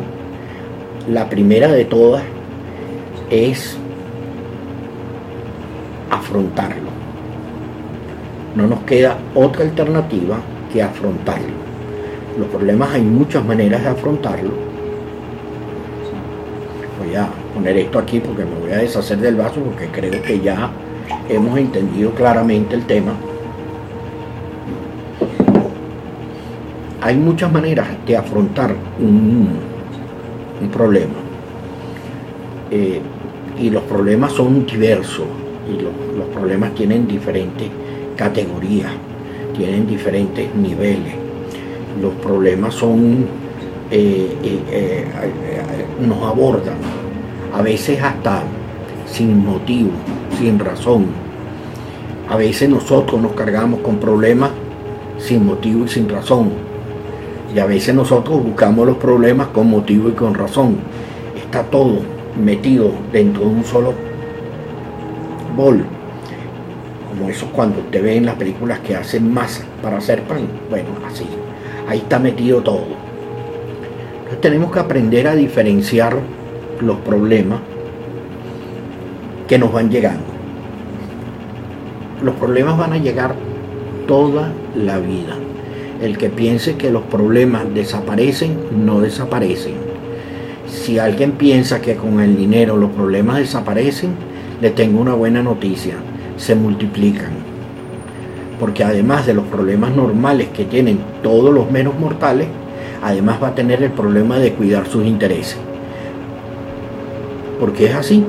la 1.09 1.27
primera 1.29 1.69
de 1.69 1.85
todas 1.85 2.21
es 3.31 3.75
afrontarlo. 6.11 6.89
No 8.55 8.67
nos 8.67 8.81
queda 8.81 9.17
otra 9.33 9.63
alternativa 9.63 10.37
que 10.71 10.83
afrontarlo. 10.83 11.57
Los 12.37 12.47
problemas 12.49 12.93
hay 12.93 13.01
muchas 13.01 13.43
maneras 13.43 13.81
de 13.81 13.89
afrontarlo. 13.89 14.51
Voy 16.99 17.15
a 17.15 17.29
poner 17.59 17.77
esto 17.77 17.99
aquí 17.99 18.21
porque 18.21 18.45
me 18.45 18.55
voy 18.57 18.71
a 18.71 18.77
deshacer 18.77 19.17
del 19.17 19.35
vaso 19.35 19.59
porque 19.59 19.87
creo 19.87 20.21
que 20.21 20.39
ya 20.39 20.71
hemos 21.27 21.57
entendido 21.57 22.11
claramente 22.11 22.73
el 22.73 22.85
tema. 22.85 23.13
Hay 27.01 27.17
muchas 27.17 27.51
maneras 27.51 27.87
de 28.07 28.15
afrontar 28.15 28.73
un, 28.99 29.49
problema. 30.71 31.15
Eh, 32.71 33.01
y 33.59 33.69
los 33.69 33.83
problemas 33.83 34.31
son 34.33 34.65
diversos 34.65 35.25
y 35.67 35.81
los, 35.81 36.27
problemas 36.33 36.73
tienen 36.75 37.07
diferentes 37.07 37.69
categorías 38.15 38.91
tienen 39.57 39.87
diferentes 39.87 40.53
niveles. 40.55 41.13
Los 42.01 42.13
problemas 42.15 42.73
son, 42.75 43.25
eh, 43.91 44.37
eh, 44.71 45.05
nos 45.99 46.23
abordan, 46.23 46.77
a 47.53 47.61
veces 47.61 48.01
hasta 48.01 48.43
sin 49.05 49.45
motivo, 49.45 49.91
sin 50.37 50.59
razón. 50.59 51.07
A 52.29 52.35
veces 52.35 52.69
nosotros 52.69 53.21
nos 53.21 53.33
cargamos 53.33 53.79
con 53.81 53.97
problemas 53.97 54.51
sin 55.17 55.45
motivo 55.45 55.85
y 55.85 55.87
sin 55.87 56.07
razón. 56.07 56.51
Y 57.53 57.59
a 57.59 57.65
veces 57.65 57.95
nosotros 57.95 58.43
buscamos 58.43 58.85
los 58.85 58.97
problemas 58.97 59.47
con 59.47 59.69
motivo 59.69 60.09
y 60.09 60.11
con 60.11 60.35
razón. 60.35 60.77
Está 61.35 61.63
todo 61.63 62.01
metido 62.39 62.91
dentro 63.11 63.41
de 63.41 63.47
un 63.47 63.63
solo 63.63 63.93
bol 65.55 65.83
como 67.09 67.29
eso 67.29 67.47
cuando 67.51 67.79
te 67.91 68.01
ven 68.01 68.25
las 68.25 68.35
películas 68.35 68.79
que 68.79 68.95
hacen 68.95 69.33
masa 69.33 69.63
para 69.81 69.97
hacer 69.97 70.21
pan. 70.23 70.47
Bueno, 70.69 70.89
así. 71.07 71.25
Ahí 71.87 71.99
está 71.99 72.19
metido 72.19 72.61
todo. 72.61 72.85
Entonces 74.19 74.41
tenemos 74.41 74.71
que 74.71 74.79
aprender 74.79 75.27
a 75.27 75.35
diferenciar 75.35 76.17
los 76.81 76.97
problemas 76.97 77.59
que 79.47 79.57
nos 79.57 79.71
van 79.71 79.89
llegando. 79.89 80.25
Los 82.23 82.35
problemas 82.35 82.77
van 82.77 82.93
a 82.93 82.97
llegar 82.97 83.35
toda 84.07 84.51
la 84.75 84.99
vida. 84.99 85.35
El 86.01 86.17
que 86.17 86.29
piense 86.29 86.75
que 86.75 86.91
los 86.91 87.03
problemas 87.03 87.63
desaparecen, 87.73 88.57
no 88.85 89.01
desaparecen. 89.01 89.75
Si 90.67 90.99
alguien 90.99 91.33
piensa 91.33 91.81
que 91.81 91.95
con 91.95 92.19
el 92.19 92.37
dinero 92.37 92.77
los 92.77 92.91
problemas 92.91 93.37
desaparecen, 93.37 94.11
le 94.61 94.69
tengo 94.69 95.01
una 95.01 95.13
buena 95.13 95.41
noticia 95.41 95.95
se 96.39 96.55
multiplican. 96.55 97.31
Porque 98.59 98.83
además 98.83 99.25
de 99.25 99.33
los 99.33 99.45
problemas 99.45 99.95
normales 99.95 100.47
que 100.49 100.65
tienen 100.65 100.99
todos 101.21 101.53
los 101.53 101.69
menos 101.69 101.97
mortales, 101.99 102.47
además 103.03 103.41
va 103.41 103.49
a 103.49 103.55
tener 103.55 103.83
el 103.83 103.91
problema 103.91 104.39
de 104.39 104.53
cuidar 104.53 104.87
sus 104.87 105.05
intereses. 105.05 105.57
Porque 107.59 107.87
es 107.87 107.95
así. 107.95 108.25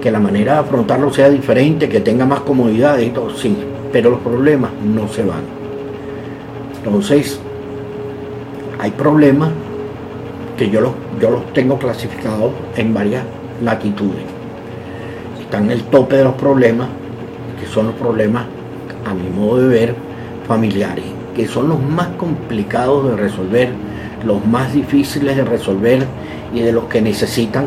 Que 0.00 0.10
la 0.10 0.20
manera 0.20 0.54
de 0.54 0.58
afrontarlo 0.60 1.12
sea 1.12 1.28
diferente, 1.28 1.88
que 1.88 2.00
tenga 2.00 2.26
más 2.26 2.40
comodidad 2.40 2.98
y 2.98 3.10
todo, 3.10 3.30
sí, 3.30 3.56
pero 3.92 4.10
los 4.10 4.20
problemas 4.20 4.70
no 4.82 5.08
se 5.08 5.24
van. 5.24 5.42
Entonces, 6.78 7.40
hay 8.78 8.92
problemas 8.92 9.50
que 10.56 10.70
yo 10.70 10.80
los, 10.80 10.92
yo 11.20 11.30
los 11.30 11.52
tengo 11.52 11.78
clasificados 11.78 12.52
en 12.76 12.94
varias 12.94 13.24
latitudes 13.62 14.36
están 15.46 15.66
en 15.66 15.70
el 15.70 15.82
tope 15.84 16.16
de 16.16 16.24
los 16.24 16.34
problemas, 16.34 16.88
que 17.60 17.66
son 17.66 17.86
los 17.86 17.94
problemas, 17.94 18.46
a 19.04 19.14
mi 19.14 19.30
modo 19.30 19.60
de 19.60 19.68
ver, 19.68 19.94
familiares, 20.48 21.04
que 21.36 21.46
son 21.46 21.68
los 21.68 21.80
más 21.80 22.08
complicados 22.18 23.10
de 23.10 23.16
resolver, 23.16 23.70
los 24.24 24.44
más 24.46 24.72
difíciles 24.72 25.36
de 25.36 25.44
resolver 25.44 26.06
y 26.54 26.60
de 26.60 26.72
los 26.72 26.84
que 26.84 27.00
necesitan 27.02 27.66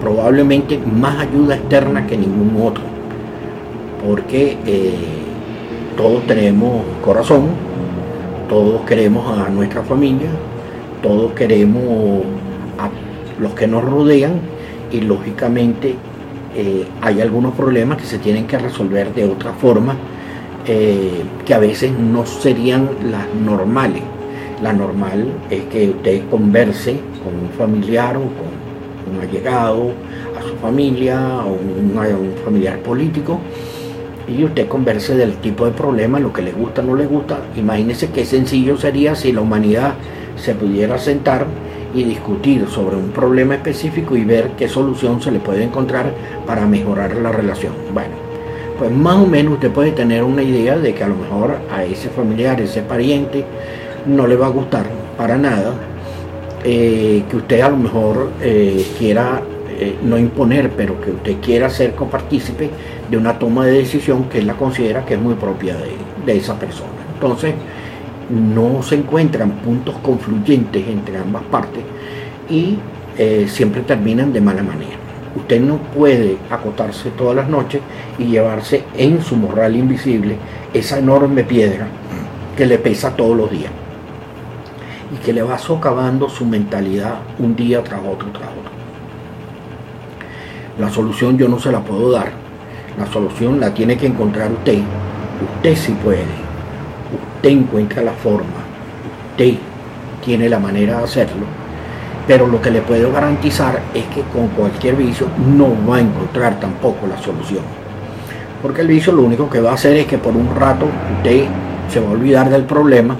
probablemente 0.00 0.78
más 0.78 1.18
ayuda 1.18 1.56
externa 1.56 2.06
que 2.06 2.16
ningún 2.16 2.56
otro, 2.62 2.82
porque 4.06 4.56
eh, 4.66 4.94
todos 5.96 6.26
tenemos 6.26 6.82
corazón, 7.04 7.48
todos 8.48 8.80
queremos 8.82 9.38
a 9.38 9.48
nuestra 9.50 9.82
familia, 9.82 10.30
todos 11.02 11.32
queremos 11.32 12.22
a 12.78 12.88
los 13.40 13.52
que 13.52 13.66
nos 13.66 13.84
rodean 13.84 14.40
y 14.90 15.02
lógicamente 15.02 15.94
eh, 16.56 16.86
hay 17.00 17.20
algunos 17.20 17.54
problemas 17.54 17.98
que 17.98 18.04
se 18.04 18.18
tienen 18.18 18.46
que 18.46 18.58
resolver 18.58 19.14
de 19.14 19.24
otra 19.24 19.52
forma, 19.52 19.94
eh, 20.66 21.22
que 21.44 21.54
a 21.54 21.58
veces 21.58 21.92
no 21.92 22.26
serían 22.26 22.88
las 23.10 23.26
normales. 23.34 24.02
La 24.62 24.72
normal 24.72 25.32
es 25.50 25.62
que 25.64 25.90
usted 25.90 26.28
converse 26.30 27.00
con 27.24 27.34
un 27.34 27.50
familiar 27.56 28.16
o 28.16 28.20
con 28.20 29.14
un 29.14 29.20
allegado 29.22 29.92
a 30.38 30.42
su 30.42 30.54
familia 30.56 31.38
o 31.44 31.52
un, 31.54 31.96
un 31.96 32.34
familiar 32.44 32.78
político 32.80 33.40
y 34.28 34.44
usted 34.44 34.68
converse 34.68 35.16
del 35.16 35.34
tipo 35.36 35.64
de 35.64 35.72
problema, 35.72 36.20
lo 36.20 36.32
que 36.32 36.42
le 36.42 36.52
gusta, 36.52 36.82
no 36.82 36.94
le 36.94 37.06
gusta. 37.06 37.38
Imagínese 37.56 38.10
qué 38.10 38.24
sencillo 38.24 38.76
sería 38.76 39.14
si 39.14 39.32
la 39.32 39.40
humanidad 39.40 39.94
se 40.36 40.54
pudiera 40.54 40.98
sentar 40.98 41.46
y 41.94 42.04
discutir 42.04 42.66
sobre 42.68 42.96
un 42.96 43.10
problema 43.10 43.54
específico 43.54 44.16
y 44.16 44.24
ver 44.24 44.50
qué 44.56 44.68
solución 44.68 45.20
se 45.20 45.30
le 45.30 45.40
puede 45.40 45.64
encontrar 45.64 46.12
para 46.46 46.66
mejorar 46.66 47.16
la 47.16 47.32
relación. 47.32 47.72
Bueno, 47.92 48.14
pues 48.78 48.90
más 48.90 49.16
o 49.16 49.26
menos 49.26 49.54
usted 49.54 49.70
puede 49.70 49.92
tener 49.92 50.22
una 50.22 50.42
idea 50.42 50.78
de 50.78 50.94
que 50.94 51.02
a 51.02 51.08
lo 51.08 51.16
mejor 51.16 51.56
a 51.72 51.84
ese 51.84 52.08
familiar, 52.10 52.60
ese 52.60 52.82
pariente, 52.82 53.44
no 54.06 54.26
le 54.26 54.36
va 54.36 54.46
a 54.46 54.50
gustar 54.50 54.86
para 55.16 55.36
nada, 55.36 55.74
eh, 56.62 57.24
que 57.30 57.36
usted 57.36 57.60
a 57.60 57.70
lo 57.70 57.76
mejor 57.78 58.32
eh, 58.42 58.86
quiera 58.98 59.40
eh, 59.70 59.96
no 60.02 60.18
imponer, 60.18 60.70
pero 60.70 61.00
que 61.00 61.10
usted 61.10 61.36
quiera 61.40 61.70
ser 61.70 61.94
copartícipe 61.94 62.68
de 63.10 63.16
una 63.16 63.38
toma 63.38 63.64
de 63.64 63.72
decisión 63.72 64.24
que 64.24 64.38
él 64.38 64.46
la 64.46 64.54
considera 64.54 65.04
que 65.04 65.14
es 65.14 65.20
muy 65.20 65.34
propia 65.34 65.74
de, 65.76 65.92
de 66.26 66.36
esa 66.38 66.58
persona. 66.58 66.90
Entonces, 67.14 67.54
no 68.30 68.82
se 68.82 68.96
encuentran 68.96 69.52
puntos 69.52 69.96
confluyentes 70.02 70.86
entre 70.86 71.16
ambas 71.18 71.42
partes 71.44 71.82
y 72.48 72.78
siempre 73.48 73.82
terminan 73.82 74.32
de 74.32 74.40
mala 74.40 74.62
manera. 74.62 74.96
Usted 75.36 75.60
no 75.60 75.76
puede 75.76 76.38
acotarse 76.48 77.10
todas 77.10 77.36
las 77.36 77.48
noches 77.50 77.82
y 78.18 78.24
llevarse 78.24 78.84
en 78.96 79.20
su 79.20 79.36
morral 79.36 79.76
invisible 79.76 80.36
esa 80.72 80.98
enorme 80.98 81.44
piedra 81.44 81.86
que 82.56 82.64
le 82.64 82.78
pesa 82.78 83.14
todos 83.14 83.36
los 83.36 83.50
días 83.50 83.72
y 85.12 85.16
que 85.16 85.32
le 85.32 85.42
va 85.42 85.58
socavando 85.58 86.28
su 86.28 86.44
mentalidad 86.44 87.14
un 87.38 87.56
día 87.56 87.82
tras 87.82 88.00
otro 88.00 88.28
tras 88.30 88.48
otro. 88.48 88.70
La 90.78 90.90
solución 90.90 91.36
yo 91.36 91.48
no 91.48 91.58
se 91.58 91.72
la 91.72 91.80
puedo 91.80 92.10
dar. 92.10 92.30
La 92.98 93.06
solución 93.06 93.60
la 93.60 93.72
tiene 93.74 93.96
que 93.96 94.06
encontrar 94.06 94.50
usted. 94.52 94.78
Usted 95.56 95.76
sí 95.76 95.92
puede 96.02 96.50
usted 97.40 97.50
encuentra 97.50 98.02
la 98.02 98.12
forma, 98.12 98.60
usted 99.30 99.54
tiene 100.22 100.48
la 100.48 100.58
manera 100.58 100.98
de 100.98 101.04
hacerlo, 101.04 101.46
pero 102.26 102.46
lo 102.46 102.60
que 102.60 102.70
le 102.70 102.82
puedo 102.82 103.10
garantizar 103.10 103.80
es 103.94 104.04
que 104.14 104.20
con 104.32 104.48
cualquier 104.48 104.96
vicio 104.96 105.26
no 105.56 105.74
va 105.88 105.96
a 105.96 106.00
encontrar 106.00 106.60
tampoco 106.60 107.06
la 107.06 107.16
solución. 107.16 107.62
Porque 108.60 108.82
el 108.82 108.88
vicio 108.88 109.12
lo 109.14 109.22
único 109.22 109.48
que 109.48 109.60
va 109.60 109.70
a 109.70 109.74
hacer 109.74 109.96
es 109.96 110.06
que 110.06 110.18
por 110.18 110.36
un 110.36 110.54
rato 110.54 110.86
usted 111.16 111.46
se 111.88 112.00
va 112.00 112.08
a 112.08 112.12
olvidar 112.12 112.50
del 112.50 112.64
problema, 112.64 113.16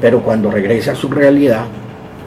pero 0.00 0.20
cuando 0.20 0.50
regrese 0.50 0.90
a 0.90 0.94
su 0.94 1.08
realidad, 1.08 1.64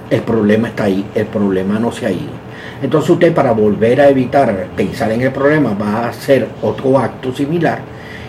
el 0.10 0.22
problema 0.22 0.70
está 0.70 0.86
ahí, 0.86 1.06
el 1.16 1.26
problema 1.26 1.80
no 1.80 1.92
se 1.92 2.06
ha 2.06 2.12
ido. 2.12 2.48
Entonces 2.82 3.10
usted 3.10 3.34
para 3.34 3.52
volver 3.52 4.02
a 4.02 4.10
evitar 4.10 4.68
pensar 4.76 5.12
en 5.12 5.22
el 5.22 5.32
problema 5.32 5.74
va 5.74 6.06
a 6.06 6.10
hacer 6.10 6.48
otro 6.62 6.98
acto 7.00 7.34
similar 7.34 7.80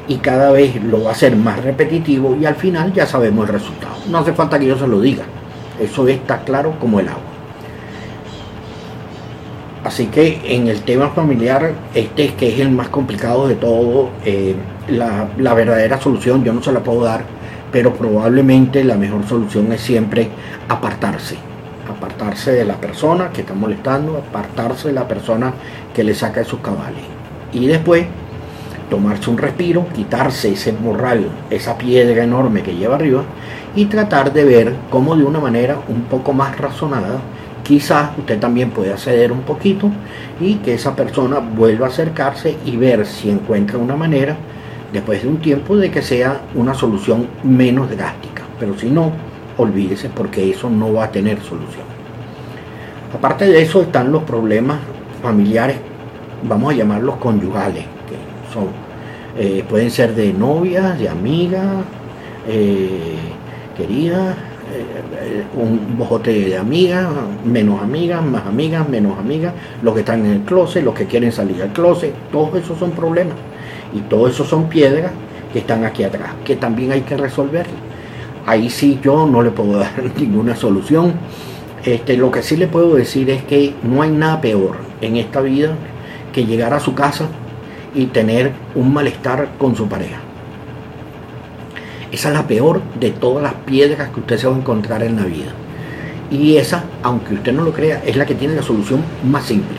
y 0.07 0.16
cada 0.16 0.51
vez 0.53 0.83
lo 0.83 1.05
va 1.05 1.11
a 1.11 1.12
hacer 1.12 1.37
más 1.37 1.62
repetitivo 1.62 2.37
y 2.40 2.46
al 2.46 2.55
final 2.55 2.92
ya 2.92 3.07
sabemos 3.07 3.46
el 3.46 3.55
resultado. 3.55 3.94
No 4.11 4.18
hace 4.18 4.33
falta 4.33 4.59
que 4.59 4.66
yo 4.66 4.79
se 4.79 4.87
lo 4.87 5.01
diga, 5.01 5.24
eso 5.79 6.09
está 6.09 6.38
claro 6.38 6.74
como 6.81 6.98
el 6.98 7.09
agua. 7.09 7.22
Así 9.85 10.07
que 10.07 10.40
en 10.44 10.68
el 10.68 10.83
tema 10.83 11.11
familiar, 11.11 11.72
este 11.94 12.35
que 12.35 12.53
es 12.53 12.61
el 12.61 12.70
más 12.70 12.88
complicado 12.88 13.48
de 13.48 13.55
todo, 13.55 14.11
eh, 14.24 14.55
la, 14.88 15.29
la 15.38 15.55
verdadera 15.55 16.01
solución 16.01 16.42
yo 16.42 16.53
no 16.53 16.62
se 16.62 16.72
la 16.72 16.81
puedo 16.81 17.05
dar, 17.05 17.22
pero 17.72 17.94
probablemente 17.94 18.85
la 18.85 18.96
mejor 18.96 19.26
solución 19.26 19.72
es 19.72 19.81
siempre 19.81 20.28
apartarse. 20.68 21.37
Apartarse 21.88 22.52
de 22.52 22.64
la 22.64 22.76
persona 22.76 23.31
que 23.31 23.42
está 23.42 23.54
molestando, 23.54 24.16
apartarse 24.16 24.88
de 24.88 24.94
la 24.94 25.09
persona 25.09 25.52
que 25.94 26.04
le 26.04 26.14
saca 26.14 26.40
de 26.40 26.46
sus 26.46 26.61
cabales. 26.61 27.02
Y 27.52 27.66
después 27.66 28.07
tomarse 28.90 29.31
un 29.31 29.38
respiro, 29.38 29.87
quitarse 29.94 30.52
ese 30.52 30.72
morral, 30.72 31.28
esa 31.50 31.76
piedra 31.76 32.24
enorme 32.24 32.62
que 32.62 32.74
lleva 32.74 32.96
arriba 32.96 33.22
y 33.74 33.87
tratar 33.87 34.33
de 34.33 34.44
ver 34.44 34.74
cómo 34.90 35.16
de 35.16 35.24
una 35.24 35.40
manera 35.40 35.78
un 35.88 36.02
poco 36.02 36.33
más 36.33 36.59
razonada 36.59 37.20
quizás 37.68 38.16
usted 38.16 38.40
también 38.40 38.70
pueda 38.70 38.96
ceder 38.96 39.31
un 39.31 39.42
poquito 39.42 39.90
y 40.40 40.54
que 40.57 40.72
esa 40.72 40.96
persona 40.96 41.38
vuelva 41.38 41.87
a 41.87 41.90
acercarse 41.90 42.57
y 42.64 42.76
ver 42.76 43.04
si 43.04 43.28
encuentra 43.28 43.76
una 43.76 43.94
manera, 43.94 44.38
después 44.92 45.22
de 45.22 45.29
un 45.29 45.38
tiempo, 45.38 45.77
de 45.77 45.90
que 45.90 46.03
sea 46.03 46.42
una 46.55 46.74
solución 46.74 47.27
menos 47.42 47.90
drástica. 47.90 48.44
Pero 48.59 48.79
si 48.79 48.90
no, 48.90 49.12
olvídese 49.57 50.09
porque 50.09 50.51
eso 50.51 50.70
no 50.70 50.92
va 50.92 51.05
a 51.05 51.11
tener 51.11 51.40
solución. 51.40 51.87
Aparte 53.12 53.46
de 53.46 53.62
eso 53.62 53.83
están 53.83 54.12
los 54.12 54.22
problemas 54.24 54.79
familiares, 55.22 55.77
vamos 56.42 56.72
a 56.72 56.77
llamarlos 56.77 57.16
conyugales, 57.16 57.85
que 57.85 58.53
son, 58.53 58.66
eh, 59.37 59.64
pueden 59.68 59.90
ser 59.90 60.14
de 60.14 60.33
novias, 60.33 60.98
de 60.98 61.09
amigas, 61.09 61.66
eh, 62.46 63.16
queridas, 63.77 64.37
eh, 64.70 65.44
un 65.57 65.96
bojote 65.96 66.33
de 66.33 66.57
amigas, 66.59 67.09
menos 67.44 67.83
amigas, 67.83 68.22
más 68.22 68.46
amigas, 68.46 68.88
menos 68.88 69.18
amigas, 69.18 69.55
los 69.83 69.94
que 69.94 70.01
están 70.01 70.27
en 70.27 70.33
el 70.33 70.40
closet, 70.42 70.85
los 70.85 70.94
que 70.94 71.07
quieren 71.07 71.33
salir 71.33 71.57
del 71.57 71.70
closet, 71.70 72.12
todos 72.31 72.55
esos 72.57 72.79
son 72.79 72.90
problemas. 72.90 73.35
Y 73.94 74.01
todos 74.01 74.33
esos 74.33 74.48
son 74.48 74.68
piedras 74.68 75.12
que 75.53 75.61
están 75.61 75.85
aquí 75.85 76.05
atrás, 76.05 76.31
que 76.44 76.57
también 76.57 76.92
hay 76.92 77.03
que 77.03 77.16
resolver. 77.16 77.66
Ahí 78.46 78.70
sí 78.70 79.01
yo 79.03 79.27
no 79.27 79.42
le 79.42 79.51
puedo 79.51 79.79
dar 79.79 79.92
ninguna 80.18 80.57
solución. 80.57 81.14
Este, 81.85 82.16
lo 82.16 82.31
que 82.31 82.42
sí 82.42 82.57
le 82.57 82.66
puedo 82.66 82.94
decir 82.94 83.31
es 83.31 83.42
que 83.44 83.74
no 83.83 84.03
hay 84.03 84.11
nada 84.11 84.40
peor 84.40 84.77
en 85.01 85.16
esta 85.16 85.40
vida 85.40 85.74
que 86.33 86.44
llegar 86.44 86.74
a 86.74 86.81
su 86.81 86.94
casa 86.94 87.29
y 87.94 88.07
tener 88.07 88.53
un 88.74 88.92
malestar 88.92 89.48
con 89.59 89.74
su 89.74 89.88
pareja 89.88 90.20
esa 92.11 92.29
es 92.29 92.35
la 92.35 92.46
peor 92.46 92.81
de 92.98 93.11
todas 93.11 93.42
las 93.42 93.55
piedras 93.55 94.09
que 94.11 94.20
usted 94.20 94.38
se 94.38 94.46
va 94.46 94.55
a 94.55 94.59
encontrar 94.59 95.03
en 95.03 95.16
la 95.16 95.24
vida. 95.24 95.53
Y 96.31 96.57
esa, 96.57 96.85
aunque 97.03 97.35
usted 97.35 97.53
no 97.53 97.64
lo 97.64 97.72
crea, 97.72 98.03
es 98.05 98.16
la 98.16 98.27
que 98.27 98.35
tiene 98.35 98.55
la 98.55 98.62
solución 98.62 99.03
más 99.24 99.44
simple. 99.44 99.77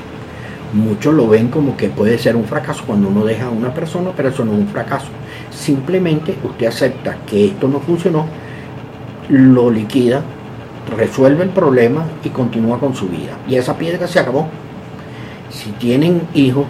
Muchos 0.73 1.15
lo 1.15 1.27
ven 1.27 1.47
como 1.47 1.75
que 1.75 1.89
puede 1.89 2.19
ser 2.19 2.35
un 2.35 2.45
fracaso 2.45 2.83
cuando 2.85 3.07
uno 3.07 3.25
deja 3.25 3.47
a 3.47 3.49
una 3.49 3.73
persona, 3.73 4.11
pero 4.15 4.29
eso 4.29 4.45
no 4.45 4.53
es 4.53 4.59
un 4.59 4.67
fracaso. 4.67 5.07
Simplemente 5.49 6.35
usted 6.43 6.67
acepta 6.67 7.17
que 7.25 7.47
esto 7.47 7.67
no 7.67 7.79
funcionó, 7.79 8.27
lo 9.29 9.71
liquida, 9.71 10.21
resuelve 10.95 11.43
el 11.43 11.49
problema 11.49 12.05
y 12.23 12.29
continúa 12.29 12.79
con 12.79 12.95
su 12.95 13.07
vida. 13.07 13.37
Y 13.47 13.55
esa 13.55 13.77
piedra 13.77 14.07
se 14.07 14.19
acabó. 14.19 14.47
Si 15.49 15.71
tienen 15.71 16.21
hijos, 16.35 16.65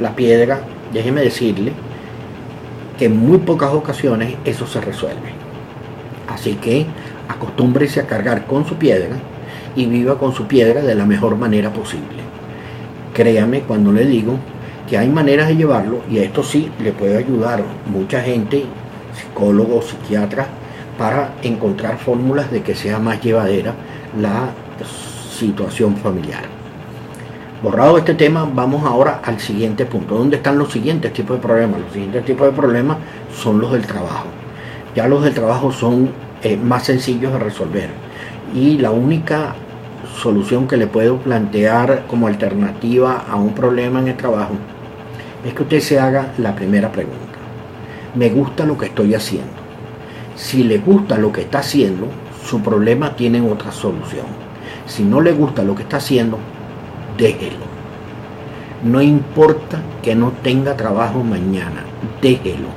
la 0.00 0.16
piedra, 0.16 0.60
déjeme 0.92 1.20
decirle, 1.20 1.72
en 2.98 3.16
muy 3.16 3.38
pocas 3.38 3.72
ocasiones 3.72 4.34
eso 4.44 4.66
se 4.66 4.80
resuelve. 4.80 5.32
Así 6.28 6.54
que 6.54 6.86
acostúmbrese 7.28 8.00
a 8.00 8.06
cargar 8.06 8.46
con 8.46 8.66
su 8.66 8.74
piedra 8.74 9.16
y 9.76 9.86
viva 9.86 10.18
con 10.18 10.34
su 10.34 10.46
piedra 10.46 10.82
de 10.82 10.94
la 10.94 11.06
mejor 11.06 11.36
manera 11.36 11.72
posible. 11.72 12.29
Créame 13.20 13.60
cuando 13.60 13.92
le 13.92 14.06
digo 14.06 14.38
que 14.88 14.96
hay 14.96 15.10
maneras 15.10 15.48
de 15.48 15.56
llevarlo 15.56 16.00
y 16.10 16.20
esto 16.20 16.42
sí 16.42 16.72
le 16.82 16.92
puede 16.92 17.18
ayudar 17.18 17.62
mucha 17.84 18.22
gente, 18.22 18.64
psicólogos, 19.14 19.88
psiquiatras, 19.88 20.46
para 20.96 21.34
encontrar 21.42 21.98
fórmulas 21.98 22.50
de 22.50 22.62
que 22.62 22.74
sea 22.74 22.98
más 22.98 23.20
llevadera 23.20 23.74
la 24.18 24.48
situación 25.38 25.98
familiar. 25.98 26.44
Borrado 27.62 27.98
este 27.98 28.14
tema, 28.14 28.50
vamos 28.50 28.86
ahora 28.86 29.20
al 29.22 29.38
siguiente 29.38 29.84
punto. 29.84 30.14
¿Dónde 30.14 30.36
están 30.36 30.56
los 30.56 30.72
siguientes 30.72 31.12
tipos 31.12 31.36
de 31.36 31.42
problemas? 31.42 31.78
Los 31.82 31.92
siguientes 31.92 32.24
tipos 32.24 32.46
de 32.46 32.54
problemas 32.54 32.96
son 33.36 33.60
los 33.60 33.70
del 33.72 33.86
trabajo. 33.86 34.28
Ya 34.94 35.06
los 35.06 35.22
del 35.22 35.34
trabajo 35.34 35.70
son 35.70 36.08
eh, 36.42 36.56
más 36.56 36.84
sencillos 36.84 37.34
de 37.34 37.38
resolver. 37.38 37.90
Y 38.54 38.78
la 38.78 38.90
única 38.90 39.56
solución 40.16 40.68
que 40.68 40.76
le 40.76 40.86
puedo 40.86 41.18
plantear 41.18 42.04
como 42.06 42.26
alternativa 42.26 43.24
a 43.28 43.36
un 43.36 43.54
problema 43.54 44.00
en 44.00 44.08
el 44.08 44.16
trabajo 44.16 44.54
es 45.44 45.54
que 45.54 45.62
usted 45.62 45.80
se 45.80 45.98
haga 45.98 46.32
la 46.38 46.54
primera 46.54 46.92
pregunta. 46.92 47.18
Me 48.14 48.28
gusta 48.28 48.66
lo 48.66 48.76
que 48.76 48.86
estoy 48.86 49.14
haciendo. 49.14 49.52
Si 50.36 50.64
le 50.64 50.78
gusta 50.78 51.16
lo 51.16 51.32
que 51.32 51.42
está 51.42 51.60
haciendo, 51.60 52.06
su 52.44 52.60
problema 52.60 53.14
tiene 53.16 53.40
otra 53.40 53.72
solución. 53.72 54.26
Si 54.86 55.02
no 55.04 55.20
le 55.20 55.32
gusta 55.32 55.62
lo 55.62 55.74
que 55.74 55.82
está 55.82 55.98
haciendo, 55.98 56.38
déjelo. 57.16 57.70
No 58.82 59.00
importa 59.00 59.80
que 60.02 60.14
no 60.14 60.32
tenga 60.42 60.76
trabajo 60.76 61.22
mañana, 61.22 61.84
déjelo. 62.20 62.68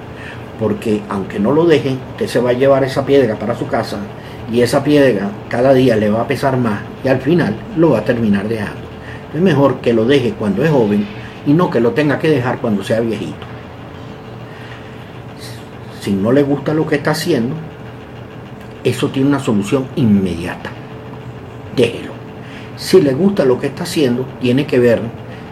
Porque 0.59 1.01
aunque 1.09 1.39
no 1.39 1.51
lo 1.51 1.65
deje, 1.65 1.97
usted 2.11 2.27
se 2.27 2.39
va 2.39 2.51
a 2.51 2.53
llevar 2.53 2.83
esa 2.83 3.05
piedra 3.05 3.35
para 3.35 3.57
su 3.57 3.67
casa 3.67 3.97
y 4.51 4.61
esa 4.61 4.83
piedra 4.83 5.31
cada 5.49 5.73
día 5.73 5.95
le 5.95 6.09
va 6.09 6.21
a 6.21 6.27
pesar 6.27 6.57
más 6.57 6.81
y 7.03 7.07
al 7.07 7.21
final 7.21 7.55
lo 7.77 7.91
va 7.91 7.99
a 7.99 8.05
terminar 8.05 8.47
dejando. 8.47 8.81
Es 9.33 9.41
mejor 9.41 9.81
que 9.81 9.93
lo 9.93 10.05
deje 10.05 10.33
cuando 10.33 10.63
es 10.63 10.69
joven 10.69 11.05
y 11.45 11.53
no 11.53 11.69
que 11.69 11.79
lo 11.79 11.91
tenga 11.91 12.19
que 12.19 12.29
dejar 12.29 12.59
cuando 12.59 12.83
sea 12.83 12.99
viejito. 12.99 13.45
Si 16.01 16.11
no 16.11 16.31
le 16.31 16.43
gusta 16.43 16.73
lo 16.73 16.85
que 16.85 16.95
está 16.95 17.11
haciendo, 17.11 17.55
eso 18.83 19.09
tiene 19.09 19.29
una 19.29 19.39
solución 19.39 19.87
inmediata. 19.95 20.69
Déjelo. 21.75 22.11
Si 22.75 23.01
le 23.01 23.13
gusta 23.13 23.45
lo 23.45 23.59
que 23.59 23.67
está 23.67 23.83
haciendo, 23.83 24.25
tiene 24.41 24.65
que 24.65 24.79
ver 24.79 24.99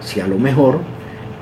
si 0.02 0.20
a 0.20 0.28
lo 0.28 0.38
mejor 0.38 0.80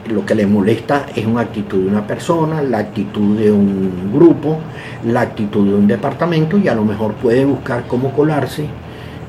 lo 0.10 0.26
que 0.26 0.36
le 0.36 0.48
molesta 0.48 1.06
es 1.16 1.26
una 1.26 1.42
actitud 1.42 1.84
de 1.84 1.88
una 1.88 2.06
persona, 2.06 2.62
la 2.62 2.80
actitud 2.80 3.38
de 3.38 3.52
un 3.52 4.12
grupo, 4.12 4.58
la 5.06 5.22
actitud 5.22 5.68
de 5.68 5.76
un 5.76 5.88
departamento 5.88 6.58
y 6.58 6.68
a 6.68 6.76
lo 6.76 6.84
mejor 6.84 7.14
puede 7.14 7.46
buscar 7.46 7.86
cómo 7.88 8.12
colarse 8.12 8.66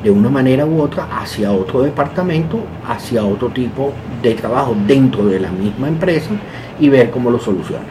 de 0.02 0.10
una 0.10 0.30
manera 0.30 0.64
u 0.64 0.80
otra 0.80 1.06
hacia 1.20 1.52
otro 1.52 1.82
departamento, 1.82 2.60
hacia 2.86 3.24
otro 3.24 3.48
tipo 3.48 3.92
de 4.22 4.34
trabajo 4.34 4.74
dentro 4.86 5.26
de 5.26 5.40
la 5.40 5.50
misma 5.50 5.88
empresa 5.88 6.30
y 6.78 6.88
ver 6.88 7.10
cómo 7.10 7.30
lo 7.30 7.38
soluciona. 7.38 7.84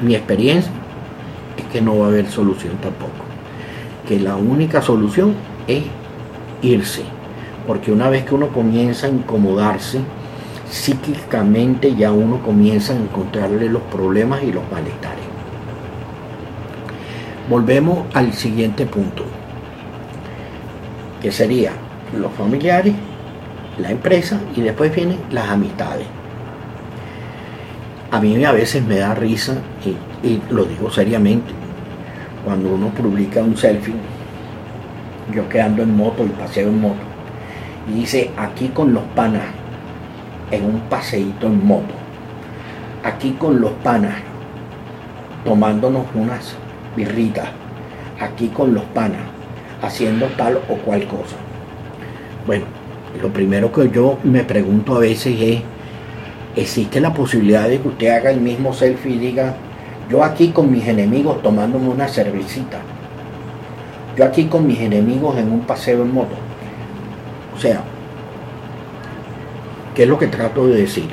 Mi 0.00 0.14
experiencia 0.14 0.72
es 1.58 1.64
que 1.66 1.82
no 1.82 1.98
va 1.98 2.06
a 2.06 2.08
haber 2.08 2.30
solución 2.30 2.76
tampoco, 2.80 3.12
que 4.06 4.18
la 4.18 4.36
única 4.36 4.80
solución 4.80 5.34
es 5.66 5.84
irse, 6.62 7.02
porque 7.66 7.92
una 7.92 8.08
vez 8.08 8.24
que 8.24 8.34
uno 8.34 8.48
comienza 8.48 9.06
a 9.06 9.10
incomodarse, 9.10 10.00
psíquicamente 10.70 11.94
ya 11.94 12.12
uno 12.12 12.40
comienza 12.42 12.92
a 12.92 12.96
encontrarle 12.96 13.68
los 13.68 13.82
problemas 13.82 14.42
y 14.42 14.52
los 14.52 14.62
malestares. 14.70 15.24
Volvemos 17.48 18.06
al 18.14 18.32
siguiente 18.34 18.84
punto, 18.84 19.24
que 21.22 21.32
sería 21.32 21.72
los 22.18 22.32
familiares, 22.32 22.94
la 23.78 23.90
empresa 23.90 24.40
y 24.54 24.60
después 24.60 24.94
vienen 24.94 25.18
las 25.30 25.48
amistades. 25.48 26.06
A 28.10 28.20
mí 28.20 28.42
a 28.44 28.52
veces 28.52 28.84
me 28.84 28.98
da 28.98 29.14
risa, 29.14 29.56
y, 30.22 30.40
lo 30.50 30.64
digo 30.64 30.90
seriamente, 30.90 31.52
cuando 32.44 32.70
uno 32.70 32.88
publica 32.88 33.42
un 33.42 33.56
selfie 33.56 33.94
yo 35.34 35.48
que 35.48 35.60
ando 35.60 35.82
en 35.82 35.96
moto 35.96 36.24
y 36.24 36.28
paseo 36.28 36.68
en 36.68 36.80
moto. 36.80 37.00
Y 37.88 38.00
dice, 38.00 38.30
aquí 38.36 38.68
con 38.68 38.94
los 38.94 39.04
panas, 39.14 39.42
en 40.50 40.64
un 40.64 40.80
paseíto 40.88 41.46
en 41.46 41.66
moto. 41.66 41.94
Aquí 43.04 43.32
con 43.32 43.60
los 43.60 43.72
panas, 43.84 44.14
tomándonos 45.44 46.06
unas 46.14 46.54
birritas. 46.96 47.48
Aquí 48.20 48.48
con 48.48 48.74
los 48.74 48.84
panas, 48.84 49.20
haciendo 49.80 50.26
tal 50.36 50.58
o 50.68 50.74
cual 50.76 51.06
cosa. 51.06 51.36
Bueno, 52.46 52.64
lo 53.22 53.28
primero 53.28 53.70
que 53.72 53.90
yo 53.90 54.18
me 54.24 54.42
pregunto 54.42 54.96
a 54.96 55.00
veces 55.00 55.40
es, 55.40 55.62
¿existe 56.56 57.00
la 57.00 57.14
posibilidad 57.14 57.68
de 57.68 57.80
que 57.80 57.88
usted 57.88 58.08
haga 58.08 58.30
el 58.30 58.40
mismo 58.40 58.72
selfie 58.72 59.14
y 59.14 59.18
diga, 59.18 59.54
yo 60.10 60.24
aquí 60.24 60.48
con 60.48 60.72
mis 60.72 60.86
enemigos 60.88 61.42
tomándome 61.42 61.88
una 61.88 62.08
cervecita? 62.08 62.78
Yo 64.16 64.24
aquí 64.24 64.46
con 64.46 64.66
mis 64.66 64.80
enemigos 64.80 65.36
en 65.38 65.52
un 65.52 65.60
paseo 65.60 66.02
en 66.02 66.12
moto. 66.12 66.34
O 67.54 67.60
sea, 67.60 67.82
¿qué 69.98 70.04
es 70.04 70.08
lo 70.08 70.16
que 70.16 70.28
trato 70.28 70.68
de 70.68 70.82
decir? 70.82 71.08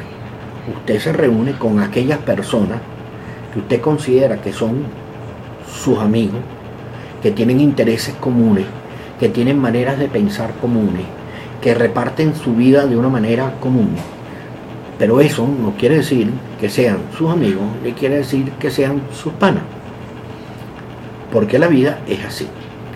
Usted 0.71 0.99
se 0.99 1.11
reúne 1.11 1.53
con 1.53 1.79
aquellas 1.79 2.19
personas 2.19 2.77
que 3.51 3.57
usted 3.57 3.81
considera 3.81 4.39
que 4.39 4.53
son 4.53 4.83
sus 5.67 5.97
amigos, 5.97 6.39
que 7.23 7.31
tienen 7.31 7.61
intereses 7.61 8.13
comunes, 8.13 8.65
que 9.19 9.29
tienen 9.29 9.57
maneras 9.57 9.97
de 9.97 10.07
pensar 10.07 10.51
comunes, 10.61 11.01
que 11.63 11.73
reparten 11.73 12.35
su 12.35 12.53
vida 12.53 12.85
de 12.85 12.95
una 12.95 13.09
manera 13.09 13.55
común. 13.59 13.89
Pero 14.99 15.19
eso 15.19 15.47
no 15.47 15.71
quiere 15.79 15.95
decir 15.95 16.29
que 16.61 16.69
sean 16.69 16.99
sus 17.17 17.31
amigos, 17.31 17.65
ni 17.83 17.93
quiere 17.93 18.17
decir 18.17 18.51
que 18.59 18.69
sean 18.69 19.01
sus 19.11 19.33
panas. 19.33 19.63
Porque 21.33 21.57
la 21.57 21.69
vida 21.69 22.01
es 22.07 22.23
así. 22.23 22.47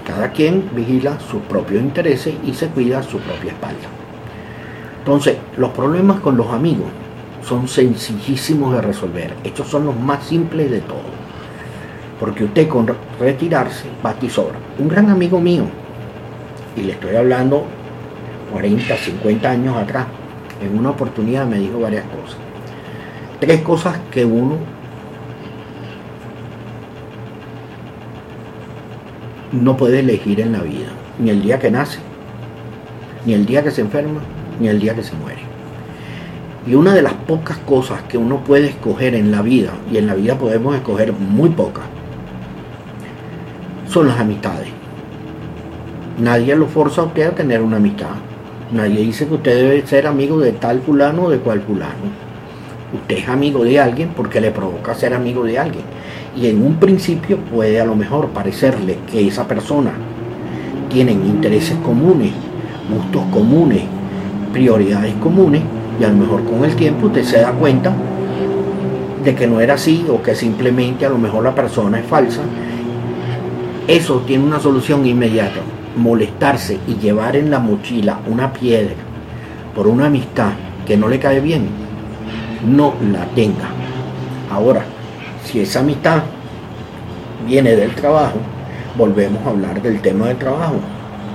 Cada 0.05 0.33
quien 0.33 0.69
vigila 0.75 1.19
sus 1.19 1.41
propios 1.41 1.81
intereses 1.81 2.35
y 2.45 2.53
se 2.53 2.67
cuida 2.67 3.01
su 3.01 3.17
propia 3.17 3.53
espalda. 3.53 3.98
Entonces, 4.99 5.37
los 5.57 5.71
problemas 5.71 6.19
con 6.19 6.37
los 6.37 6.47
amigos 6.47 6.87
son 7.43 7.67
sencillísimos 7.67 8.73
de 8.73 8.81
resolver. 8.81 9.33
Estos 9.43 9.67
son 9.67 9.85
los 9.85 9.99
más 9.99 10.23
simples 10.25 10.69
de 10.69 10.81
todos. 10.81 11.01
Porque 12.19 12.43
usted 12.43 12.67
con 12.67 12.87
retirarse 13.19 13.85
va 14.05 14.11
a 14.11 14.29
sobra. 14.29 14.55
Un 14.77 14.87
gran 14.87 15.09
amigo 15.09 15.39
mío, 15.39 15.63
y 16.75 16.81
le 16.81 16.91
estoy 16.93 17.15
hablando 17.15 17.63
40, 18.51 18.95
50 18.95 19.49
años 19.49 19.77
atrás, 19.77 20.05
en 20.61 20.77
una 20.77 20.89
oportunidad 20.89 21.45
me 21.45 21.59
dijo 21.59 21.79
varias 21.79 22.03
cosas. 22.05 22.37
Tres 23.39 23.61
cosas 23.61 23.97
que 24.11 24.25
uno 24.25 24.57
no 29.51 29.77
puede 29.77 29.99
elegir 29.99 30.41
en 30.41 30.51
la 30.51 30.59
vida, 30.59 30.89
ni 31.17 31.29
el 31.29 31.41
día 31.41 31.57
que 31.57 31.71
nace, 31.71 31.99
ni 33.25 33.33
el 33.33 33.45
día 33.45 33.63
que 33.63 33.71
se 33.71 33.81
enferma, 33.81 34.19
ni 34.59 34.67
el 34.67 34.79
día 34.79 34.95
que 34.95 35.03
se 35.03 35.15
muere. 35.15 35.41
Y 36.67 36.75
una 36.75 36.93
de 36.93 37.01
las 37.01 37.13
pocas 37.13 37.57
cosas 37.59 38.03
que 38.03 38.17
uno 38.17 38.43
puede 38.43 38.67
escoger 38.67 39.15
en 39.15 39.31
la 39.31 39.41
vida, 39.41 39.71
y 39.91 39.97
en 39.97 40.07
la 40.07 40.13
vida 40.13 40.37
podemos 40.37 40.75
escoger 40.75 41.13
muy 41.13 41.49
pocas, 41.49 41.85
son 43.87 44.07
las 44.07 44.19
amistades. 44.19 44.67
Nadie 46.19 46.55
lo 46.55 46.67
forza 46.67 47.01
a 47.01 47.05
usted 47.05 47.27
a 47.27 47.31
tener 47.31 47.61
una 47.61 47.77
amistad. 47.77 48.09
Nadie 48.71 49.01
dice 49.01 49.25
que 49.25 49.35
usted 49.35 49.55
debe 49.55 49.87
ser 49.87 50.05
amigo 50.05 50.39
de 50.39 50.51
tal 50.51 50.81
fulano 50.81 51.23
o 51.23 51.29
de 51.29 51.39
cual 51.39 51.61
fulano. 51.61 52.29
Usted 52.93 53.17
es 53.17 53.29
amigo 53.29 53.63
de 53.63 53.79
alguien 53.79 54.09
porque 54.15 54.41
le 54.41 54.51
provoca 54.51 54.93
ser 54.93 55.13
amigo 55.13 55.43
de 55.43 55.57
alguien. 55.57 55.85
Y 56.35 56.47
en 56.47 56.61
un 56.61 56.75
principio 56.75 57.37
puede 57.37 57.79
a 57.79 57.85
lo 57.85 57.95
mejor 57.95 58.29
parecerle 58.29 58.97
que 59.09 59.27
esa 59.27 59.47
persona 59.47 59.93
tiene 60.89 61.13
intereses 61.13 61.77
comunes, 61.83 62.31
gustos 62.93 63.23
comunes, 63.31 63.83
prioridades 64.51 65.13
comunes, 65.15 65.61
y 65.99 66.03
a 66.03 66.09
lo 66.09 66.15
mejor 66.15 66.43
con 66.43 66.63
el 66.63 66.75
tiempo 66.75 67.07
usted 67.07 67.23
se 67.23 67.41
da 67.41 67.51
cuenta 67.51 67.93
de 69.23 69.35
que 69.35 69.47
no 69.47 69.59
era 69.59 69.73
así 69.73 70.05
o 70.09 70.21
que 70.21 70.33
simplemente 70.33 71.05
a 71.05 71.09
lo 71.09 71.17
mejor 71.17 71.43
la 71.43 71.53
persona 71.53 71.99
es 71.99 72.05
falsa. 72.05 72.41
Eso 73.87 74.21
tiene 74.25 74.45
una 74.45 74.59
solución 74.59 75.05
inmediata 75.05 75.59
molestarse 75.95 76.79
y 76.87 76.95
llevar 76.95 77.35
en 77.35 77.51
la 77.51 77.59
mochila 77.59 78.19
una 78.27 78.53
piedra 78.53 78.95
por 79.75 79.87
una 79.87 80.07
amistad 80.07 80.51
que 80.85 80.97
no 80.97 81.07
le 81.07 81.19
cae 81.19 81.39
bien, 81.39 81.67
no 82.65 82.93
la 83.11 83.25
tenga. 83.27 83.69
Ahora, 84.51 84.83
si 85.43 85.59
esa 85.59 85.81
amistad 85.81 86.23
viene 87.47 87.75
del 87.75 87.91
trabajo, 87.91 88.37
volvemos 88.97 89.45
a 89.45 89.49
hablar 89.49 89.81
del 89.81 90.01
tema 90.01 90.27
del 90.27 90.37
trabajo. 90.37 90.75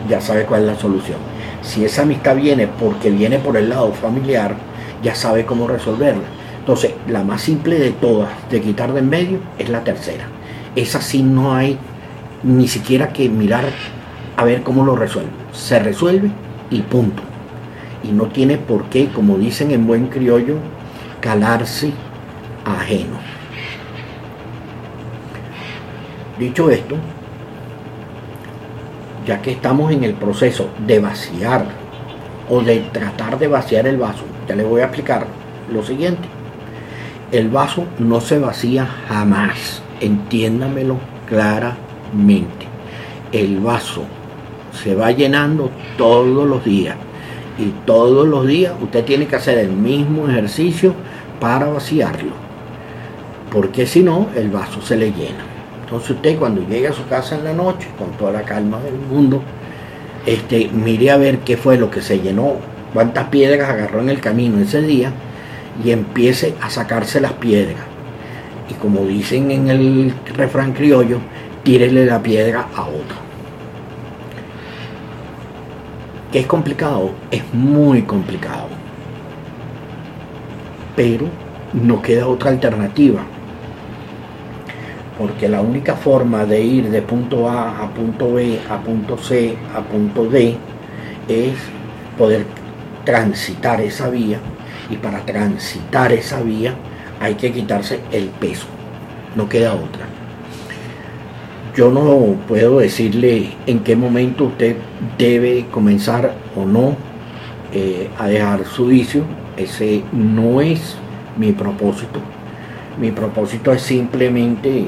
Ya 0.08 0.20
sabe 0.20 0.44
cuál 0.44 0.62
es 0.62 0.66
la 0.66 0.76
solución. 0.76 1.18
Si 1.64 1.84
esa 1.84 2.02
amistad 2.02 2.36
viene 2.36 2.66
porque 2.68 3.10
viene 3.10 3.38
por 3.38 3.56
el 3.56 3.70
lado 3.70 3.92
familiar, 3.92 4.54
ya 5.02 5.14
sabe 5.14 5.46
cómo 5.46 5.66
resolverla. 5.66 6.24
Entonces, 6.60 6.92
la 7.08 7.24
más 7.24 7.42
simple 7.42 7.78
de 7.78 7.90
todas 7.90 8.30
de 8.50 8.60
quitar 8.60 8.92
de 8.92 9.00
en 9.00 9.08
medio 9.08 9.38
es 9.58 9.68
la 9.70 9.82
tercera. 9.82 10.26
Esa 10.76 11.00
sí 11.00 11.22
no 11.22 11.54
hay 11.54 11.78
ni 12.42 12.68
siquiera 12.68 13.12
que 13.12 13.28
mirar 13.28 13.64
a 14.36 14.44
ver 14.44 14.62
cómo 14.62 14.84
lo 14.84 14.94
resuelve. 14.94 15.30
Se 15.52 15.78
resuelve 15.78 16.30
y 16.70 16.82
punto. 16.82 17.22
Y 18.02 18.08
no 18.08 18.24
tiene 18.26 18.58
por 18.58 18.84
qué, 18.84 19.08
como 19.08 19.38
dicen 19.38 19.70
en 19.70 19.86
buen 19.86 20.08
criollo, 20.08 20.56
calarse 21.20 21.92
ajeno. 22.64 23.18
Dicho 26.38 26.70
esto, 26.70 26.96
ya 29.26 29.40
que 29.40 29.52
estamos 29.52 29.92
en 29.92 30.04
el 30.04 30.14
proceso 30.14 30.68
de 30.86 30.98
vaciar 31.00 31.66
o 32.48 32.60
de 32.60 32.80
tratar 32.92 33.38
de 33.38 33.48
vaciar 33.48 33.86
el 33.86 33.96
vaso, 33.96 34.24
ya 34.48 34.54
les 34.54 34.66
voy 34.66 34.80
a 34.80 34.84
explicar 34.84 35.26
lo 35.72 35.82
siguiente. 35.82 36.28
El 37.32 37.48
vaso 37.48 37.84
no 37.98 38.20
se 38.20 38.38
vacía 38.38 38.86
jamás, 39.08 39.82
entiéndamelo 40.00 40.98
claramente. 41.26 42.66
El 43.32 43.60
vaso 43.60 44.04
se 44.72 44.94
va 44.94 45.10
llenando 45.10 45.70
todos 45.96 46.46
los 46.46 46.64
días. 46.64 46.96
Y 47.58 47.72
todos 47.86 48.26
los 48.26 48.46
días 48.46 48.74
usted 48.80 49.04
tiene 49.04 49.26
que 49.26 49.36
hacer 49.36 49.58
el 49.58 49.70
mismo 49.70 50.28
ejercicio 50.28 50.94
para 51.40 51.66
vaciarlo. 51.66 52.32
Porque 53.50 53.86
si 53.86 54.02
no, 54.02 54.28
el 54.34 54.50
vaso 54.50 54.82
se 54.82 54.96
le 54.96 55.12
llena. 55.12 55.53
Entonces 55.84 56.10
usted 56.10 56.38
cuando 56.38 56.66
llegue 56.66 56.88
a 56.88 56.92
su 56.92 57.06
casa 57.06 57.36
en 57.36 57.44
la 57.44 57.52
noche, 57.52 57.88
con 57.98 58.10
toda 58.12 58.32
la 58.32 58.42
calma 58.42 58.80
del 58.80 58.94
mundo, 58.94 59.42
este, 60.26 60.68
mire 60.72 61.10
a 61.10 61.18
ver 61.18 61.38
qué 61.38 61.56
fue 61.56 61.76
lo 61.76 61.90
que 61.90 62.00
se 62.00 62.20
llenó, 62.20 62.54
cuántas 62.92 63.28
piedras 63.28 63.68
agarró 63.68 64.00
en 64.00 64.08
el 64.08 64.20
camino 64.20 64.60
ese 64.60 64.80
día 64.80 65.12
y 65.84 65.90
empiece 65.90 66.54
a 66.60 66.70
sacarse 66.70 67.20
las 67.20 67.34
piedras. 67.34 67.84
Y 68.70 68.74
como 68.74 69.04
dicen 69.04 69.50
en 69.50 69.68
el 69.68 70.14
refrán 70.34 70.72
criollo, 70.72 71.18
tírele 71.62 72.06
la 72.06 72.22
piedra 72.22 72.66
a 72.74 72.82
otro. 72.82 73.24
es 76.38 76.46
complicado, 76.46 77.12
es 77.30 77.42
muy 77.52 78.02
complicado. 78.02 78.68
Pero 80.96 81.26
no 81.72 82.02
queda 82.02 82.26
otra 82.26 82.50
alternativa. 82.50 83.22
Porque 85.18 85.48
la 85.48 85.60
única 85.60 85.94
forma 85.94 86.44
de 86.44 86.60
ir 86.60 86.90
de 86.90 87.02
punto 87.02 87.48
A 87.48 87.82
a 87.82 87.94
punto 87.94 88.32
B, 88.32 88.58
a 88.68 88.80
punto 88.80 89.16
C, 89.16 89.56
a 89.74 89.80
punto 89.80 90.26
D, 90.26 90.56
es 91.28 91.54
poder 92.18 92.44
transitar 93.04 93.80
esa 93.80 94.10
vía. 94.10 94.38
Y 94.90 94.96
para 94.96 95.20
transitar 95.20 96.12
esa 96.12 96.42
vía 96.42 96.74
hay 97.20 97.34
que 97.34 97.52
quitarse 97.52 98.00
el 98.12 98.28
peso. 98.28 98.66
No 99.36 99.48
queda 99.48 99.74
otra. 99.74 100.06
Yo 101.76 101.90
no 101.90 102.36
puedo 102.46 102.78
decirle 102.78 103.50
en 103.66 103.80
qué 103.80 103.96
momento 103.96 104.44
usted 104.44 104.76
debe 105.18 105.66
comenzar 105.72 106.34
o 106.54 106.64
no 106.64 106.96
eh, 107.72 108.08
a 108.18 108.28
dejar 108.28 108.64
su 108.64 108.86
vicio. 108.86 109.24
Ese 109.56 110.02
no 110.12 110.60
es 110.60 110.96
mi 111.36 111.52
propósito. 111.52 112.20
Mi 113.00 113.10
propósito 113.10 113.72
es 113.72 113.82
simplemente 113.82 114.86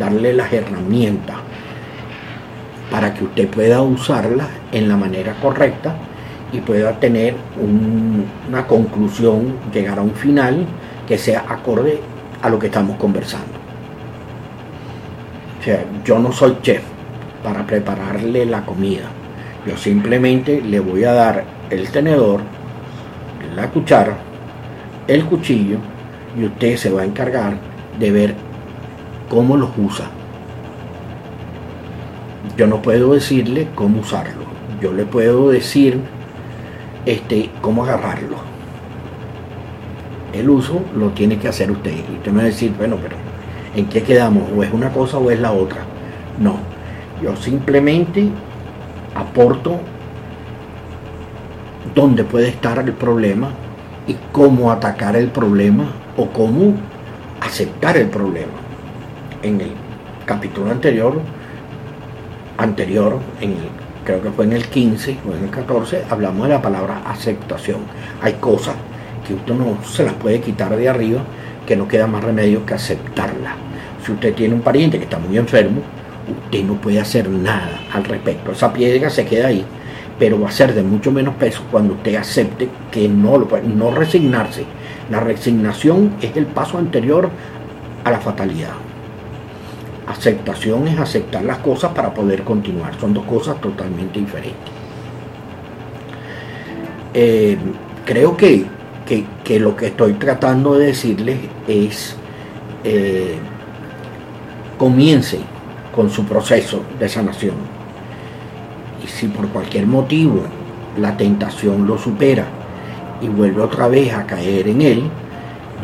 darle 0.00 0.32
las 0.32 0.52
herramientas 0.52 1.36
para 2.90 3.14
que 3.14 3.24
usted 3.24 3.48
pueda 3.48 3.82
usarlas 3.82 4.48
en 4.72 4.88
la 4.88 4.96
manera 4.96 5.34
correcta 5.40 5.94
y 6.52 6.58
pueda 6.60 6.98
tener 6.98 7.36
una 7.60 8.66
conclusión, 8.66 9.54
llegar 9.72 9.98
a 9.98 10.02
un 10.02 10.14
final 10.14 10.66
que 11.06 11.16
sea 11.16 11.44
acorde 11.48 12.00
a 12.42 12.48
lo 12.48 12.58
que 12.58 12.66
estamos 12.66 12.96
conversando. 12.96 13.60
O 15.60 15.62
sea, 15.62 15.84
yo 16.04 16.18
no 16.18 16.32
soy 16.32 16.56
chef 16.62 16.82
para 17.44 17.64
prepararle 17.66 18.46
la 18.46 18.64
comida. 18.64 19.04
Yo 19.66 19.76
simplemente 19.76 20.62
le 20.62 20.80
voy 20.80 21.04
a 21.04 21.12
dar 21.12 21.44
el 21.68 21.90
tenedor, 21.90 22.40
la 23.54 23.68
cuchara, 23.68 24.16
el 25.06 25.26
cuchillo 25.26 25.76
y 26.38 26.46
usted 26.46 26.76
se 26.76 26.90
va 26.90 27.02
a 27.02 27.04
encargar 27.04 27.58
de 27.98 28.10
ver 28.10 28.49
cómo 29.30 29.56
los 29.56 29.70
usa. 29.78 30.04
Yo 32.58 32.66
no 32.66 32.82
puedo 32.82 33.14
decirle 33.14 33.68
cómo 33.74 34.00
usarlo. 34.00 34.44
Yo 34.82 34.92
le 34.92 35.06
puedo 35.06 35.48
decir 35.48 35.98
este, 37.06 37.48
cómo 37.62 37.84
agarrarlo. 37.84 38.36
El 40.34 40.50
uso 40.50 40.82
lo 40.94 41.08
tiene 41.08 41.38
que 41.38 41.48
hacer 41.48 41.70
usted. 41.70 41.92
Y 41.92 42.16
usted 42.16 42.30
me 42.30 42.38
va 42.38 42.42
a 42.42 42.46
decir, 42.46 42.74
bueno, 42.76 42.98
pero 43.00 43.16
¿En 43.74 43.86
qué 43.86 44.02
quedamos? 44.02 44.44
¿O 44.56 44.62
es 44.62 44.72
una 44.72 44.90
cosa 44.92 45.18
o 45.18 45.30
es 45.30 45.38
la 45.38 45.52
otra? 45.52 45.82
No. 46.38 46.56
Yo 47.22 47.36
simplemente 47.36 48.28
aporto 49.14 49.78
dónde 51.94 52.24
puede 52.24 52.48
estar 52.48 52.78
el 52.78 52.92
problema 52.92 53.50
y 54.08 54.16
cómo 54.32 54.72
atacar 54.72 55.14
el 55.14 55.28
problema 55.28 55.84
o 56.16 56.26
cómo 56.26 56.74
aceptar 57.40 57.96
el 57.96 58.08
problema. 58.08 58.59
En 59.42 59.58
el 59.58 59.70
capítulo 60.26 60.70
anterior, 60.70 61.18
anterior, 62.58 63.18
creo 64.04 64.20
que 64.20 64.30
fue 64.30 64.44
en 64.44 64.52
el 64.52 64.66
15 64.66 65.16
o 65.26 65.34
en 65.34 65.44
el 65.44 65.50
14, 65.50 66.04
hablamos 66.10 66.46
de 66.46 66.54
la 66.54 66.60
palabra 66.60 67.02
aceptación. 67.06 67.78
Hay 68.20 68.34
cosas 68.34 68.74
que 69.26 69.32
usted 69.32 69.54
no 69.54 69.82
se 69.82 70.04
las 70.04 70.12
puede 70.14 70.42
quitar 70.42 70.76
de 70.76 70.90
arriba 70.90 71.22
que 71.66 71.74
no 71.74 71.88
queda 71.88 72.06
más 72.06 72.22
remedio 72.22 72.66
que 72.66 72.74
aceptarla. 72.74 73.54
Si 74.04 74.12
usted 74.12 74.34
tiene 74.34 74.54
un 74.54 74.60
pariente 74.60 74.98
que 74.98 75.04
está 75.04 75.18
muy 75.18 75.38
enfermo, 75.38 75.80
usted 76.28 76.62
no 76.62 76.74
puede 76.74 77.00
hacer 77.00 77.30
nada 77.30 77.80
al 77.94 78.04
respecto. 78.04 78.52
Esa 78.52 78.72
piedra 78.72 79.08
se 79.08 79.24
queda 79.24 79.48
ahí. 79.48 79.64
pero 80.18 80.38
va 80.38 80.50
a 80.50 80.52
ser 80.52 80.74
de 80.74 80.82
mucho 80.82 81.10
menos 81.10 81.34
peso 81.36 81.62
cuando 81.70 81.94
usted 81.94 82.14
acepte 82.16 82.68
que 82.90 83.08
no 83.08 83.38
lo 83.38 83.48
puede, 83.48 83.66
no 83.66 83.90
resignarse. 83.90 84.66
La 85.10 85.20
resignación 85.20 86.12
es 86.20 86.36
el 86.36 86.44
paso 86.44 86.76
anterior 86.76 87.30
a 88.04 88.10
la 88.10 88.20
fatalidad. 88.20 88.89
Aceptación 90.10 90.88
es 90.88 90.98
aceptar 90.98 91.44
las 91.44 91.58
cosas 91.58 91.92
para 91.92 92.12
poder 92.12 92.42
continuar. 92.42 92.98
Son 92.98 93.14
dos 93.14 93.24
cosas 93.26 93.60
totalmente 93.60 94.18
diferentes. 94.18 94.72
Eh, 97.14 97.56
creo 98.04 98.36
que, 98.36 98.66
lo 99.60 99.76
que 99.76 99.86
estoy 99.86 100.14
tratando 100.14 100.74
de 100.74 100.86
decirles 100.86 101.38
es 101.68 102.16
eh, 102.82 103.36
comience 104.76 105.38
con 105.94 106.10
su 106.10 106.24
proceso 106.24 106.82
de 106.98 107.08
sanación. 107.08 107.54
Y 109.04 109.06
si 109.06 109.28
por 109.28 109.46
cualquier 109.50 109.86
motivo 109.86 110.42
la 110.98 111.16
tentación 111.16 111.86
lo 111.86 111.96
supera 111.98 112.46
y 113.20 113.28
vuelve 113.28 113.62
otra 113.62 113.86
vez 113.86 114.12
a 114.12 114.26
caer 114.26 114.66
en 114.66 114.82
él, 114.82 115.02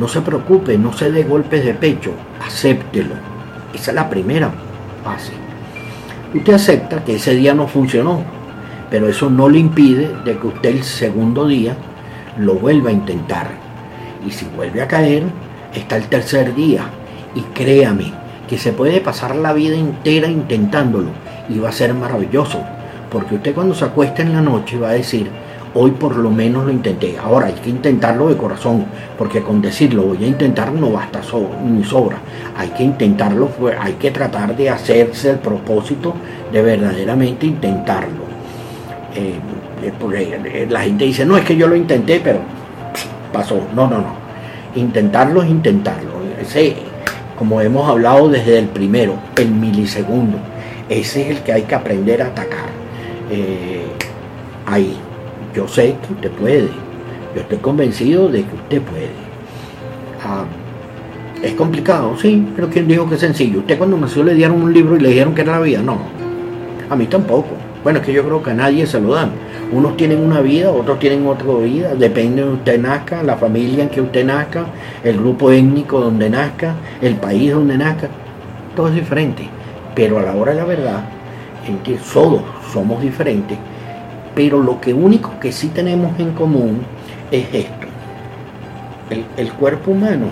no 0.00 0.08
se 0.08 0.20
preocupe, 0.20 0.76
no 0.76 0.92
se 0.92 1.12
dé 1.12 1.22
golpes 1.22 1.64
de 1.64 1.74
pecho, 1.74 2.10
acéptelo. 2.44 3.35
Esa 3.76 3.90
es 3.90 3.94
la 3.94 4.08
primera 4.08 4.50
fase. 5.04 5.32
Usted 6.34 6.54
acepta 6.54 7.04
que 7.04 7.16
ese 7.16 7.34
día 7.34 7.52
no 7.52 7.68
funcionó, 7.68 8.22
pero 8.90 9.06
eso 9.06 9.28
no 9.28 9.50
le 9.50 9.58
impide 9.58 10.16
de 10.24 10.38
que 10.38 10.46
usted 10.46 10.70
el 10.70 10.82
segundo 10.82 11.46
día 11.46 11.76
lo 12.38 12.54
vuelva 12.54 12.88
a 12.88 12.94
intentar. 12.94 13.48
Y 14.26 14.30
si 14.30 14.46
vuelve 14.56 14.80
a 14.80 14.88
caer, 14.88 15.24
está 15.74 15.96
el 15.96 16.04
tercer 16.04 16.54
día. 16.54 16.86
Y 17.34 17.42
créame 17.52 18.14
que 18.48 18.56
se 18.56 18.72
puede 18.72 19.02
pasar 19.02 19.36
la 19.36 19.52
vida 19.52 19.76
entera 19.76 20.26
intentándolo 20.26 21.10
y 21.50 21.58
va 21.58 21.68
a 21.68 21.72
ser 21.72 21.92
maravilloso. 21.92 22.62
Porque 23.10 23.34
usted 23.34 23.54
cuando 23.54 23.74
se 23.74 23.84
acuesta 23.84 24.22
en 24.22 24.32
la 24.32 24.40
noche 24.40 24.78
va 24.78 24.88
a 24.88 24.94
decir, 24.94 25.30
hoy 25.76 25.90
por 25.92 26.16
lo 26.16 26.30
menos 26.30 26.64
lo 26.64 26.70
intenté. 26.72 27.16
Ahora 27.18 27.46
hay 27.46 27.52
que 27.54 27.68
intentarlo 27.68 28.28
de 28.28 28.36
corazón, 28.36 28.86
porque 29.18 29.42
con 29.42 29.60
decirlo 29.60 30.02
voy 30.02 30.24
a 30.24 30.26
intentar 30.26 30.72
no 30.72 30.90
basta 30.90 31.20
ni 31.64 31.84
sobra. 31.84 32.18
Hay 32.56 32.70
que 32.70 32.82
intentarlo, 32.82 33.50
hay 33.78 33.92
que 33.94 34.10
tratar 34.10 34.56
de 34.56 34.70
hacerse 34.70 35.30
el 35.30 35.38
propósito 35.38 36.14
de 36.50 36.62
verdaderamente 36.62 37.46
intentarlo. 37.46 38.24
Eh, 39.14 39.34
eh, 39.82 39.92
porque 39.98 40.40
eh, 40.44 40.66
la 40.68 40.80
gente 40.80 41.04
dice, 41.04 41.26
no, 41.26 41.36
es 41.36 41.44
que 41.44 41.56
yo 41.56 41.68
lo 41.68 41.76
intenté, 41.76 42.20
pero 42.24 42.40
pasó. 43.32 43.60
No, 43.74 43.86
no, 43.86 43.98
no. 43.98 44.26
Intentarlo 44.74 45.42
es 45.42 45.50
intentarlo. 45.50 46.10
Ese, 46.40 46.76
como 47.38 47.60
hemos 47.60 47.88
hablado 47.88 48.28
desde 48.28 48.58
el 48.58 48.66
primero, 48.66 49.14
el 49.36 49.50
milisegundo, 49.50 50.38
ese 50.88 51.22
es 51.22 51.36
el 51.36 51.42
que 51.42 51.52
hay 51.52 51.62
que 51.62 51.74
aprender 51.74 52.22
a 52.22 52.26
atacar. 52.26 52.66
ahí 54.66 54.96
yo 55.56 55.66
sé 55.66 55.96
que 56.06 56.12
usted 56.12 56.30
puede. 56.32 56.68
Yo 57.34 57.40
estoy 57.40 57.58
convencido 57.58 58.28
de 58.28 58.44
que 58.44 58.54
usted 58.54 58.82
puede. 58.82 59.08
Ah, 60.22 60.44
es 61.42 61.54
complicado, 61.54 62.14
sí, 62.20 62.46
pero 62.54 62.68
¿quién 62.68 62.86
dijo 62.86 63.08
que 63.08 63.14
es 63.14 63.20
sencillo? 63.20 63.60
Usted 63.60 63.78
cuando 63.78 63.96
nació 63.96 64.22
le 64.22 64.34
dieron 64.34 64.62
un 64.62 64.72
libro 64.72 64.96
y 64.96 65.00
le 65.00 65.08
dijeron 65.08 65.34
que 65.34 65.40
era 65.40 65.52
la 65.52 65.60
vida. 65.60 65.82
No, 65.82 65.98
a 66.90 66.94
mí 66.94 67.06
tampoco. 67.06 67.48
Bueno, 67.82 68.00
es 68.00 68.04
que 68.04 68.12
yo 68.12 68.24
creo 68.24 68.42
que 68.42 68.50
a 68.50 68.54
nadie 68.54 68.86
se 68.86 69.00
lo 69.00 69.14
dan. 69.14 69.30
Unos 69.72 69.96
tienen 69.96 70.20
una 70.20 70.40
vida, 70.40 70.70
otros 70.70 70.98
tienen 70.98 71.26
otra 71.26 71.54
vida. 71.54 71.94
Depende 71.94 72.42
de 72.42 72.50
usted 72.50 72.80
nazca, 72.80 73.22
la 73.22 73.36
familia 73.36 73.84
en 73.84 73.88
que 73.88 74.00
usted 74.00 74.26
nazca, 74.26 74.66
el 75.04 75.16
grupo 75.18 75.50
étnico 75.50 76.00
donde 76.00 76.28
nazca, 76.28 76.74
el 77.00 77.14
país 77.14 77.52
donde 77.52 77.78
nazca. 77.78 78.08
Todo 78.74 78.88
es 78.88 78.94
diferente. 78.94 79.48
Pero 79.94 80.18
a 80.18 80.22
la 80.22 80.34
hora 80.34 80.52
de 80.52 80.58
la 80.58 80.64
verdad, 80.64 81.04
en 81.66 81.78
que 81.78 81.96
todos 82.12 82.42
somos 82.72 83.00
diferentes, 83.00 83.56
pero 84.36 84.62
lo 84.62 84.82
que 84.82 84.92
único 84.92 85.40
que 85.40 85.50
sí 85.50 85.68
tenemos 85.68 86.16
en 86.20 86.32
común 86.32 86.82
es 87.30 87.46
esto. 87.54 87.86
El, 89.38 89.50
cuerpo 89.52 89.92
humano, 89.92 90.26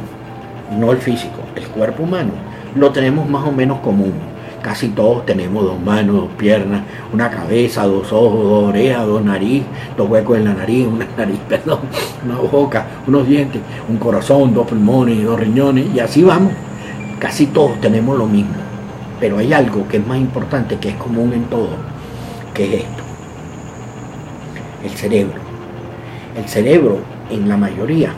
no 0.78 0.92
el 0.92 0.98
físico, 0.98 1.40
el 1.56 1.66
cuerpo 1.68 2.02
humano, 2.02 2.32
lo 2.76 2.90
tenemos 2.90 3.26
más 3.26 3.46
o 3.46 3.50
menos 3.50 3.78
común. 3.80 4.12
Casi 4.60 4.88
todos 4.88 5.24
tenemos 5.24 5.64
dos 5.64 5.80
manos, 5.80 6.16
dos 6.16 6.28
piernas, 6.36 6.82
una 7.14 7.30
cabeza, 7.30 7.86
dos 7.86 8.12
ojos, 8.12 8.44
dos 8.44 8.68
orejas, 8.68 9.06
dos 9.06 9.24
nariz, 9.24 9.62
dos 9.96 10.08
huecos 10.10 10.36
en 10.36 10.44
la 10.44 10.52
nariz, 10.52 10.86
una 10.86 11.06
nariz, 11.16 11.38
perdón, 11.48 11.80
una 12.26 12.36
boca, 12.36 12.86
unos 13.06 13.26
dientes, 13.26 13.62
un 13.88 13.96
corazón, 13.96 14.52
dos 14.52 14.66
pulmones, 14.66 15.24
dos 15.24 15.40
riñones, 15.40 15.86
y 15.94 16.00
así 16.00 16.22
vamos. 16.22 16.52
Casi 17.18 17.46
todos 17.46 17.80
tenemos 17.80 18.18
lo 18.18 18.26
mismo. 18.26 18.52
Pero 19.18 19.38
hay 19.38 19.50
algo 19.54 19.88
que 19.88 19.96
es 19.96 20.06
más 20.06 20.18
importante, 20.18 20.76
que 20.76 20.90
es 20.90 20.96
común 20.96 21.32
en 21.32 21.44
todos, 21.44 21.70
que 22.52 22.64
es 22.64 22.84
esto 22.84 23.03
el 24.84 24.90
cerebro. 24.90 25.40
El 26.36 26.48
cerebro, 26.48 26.98
en 27.30 27.48
la 27.48 27.56
mayoría, 27.56 28.12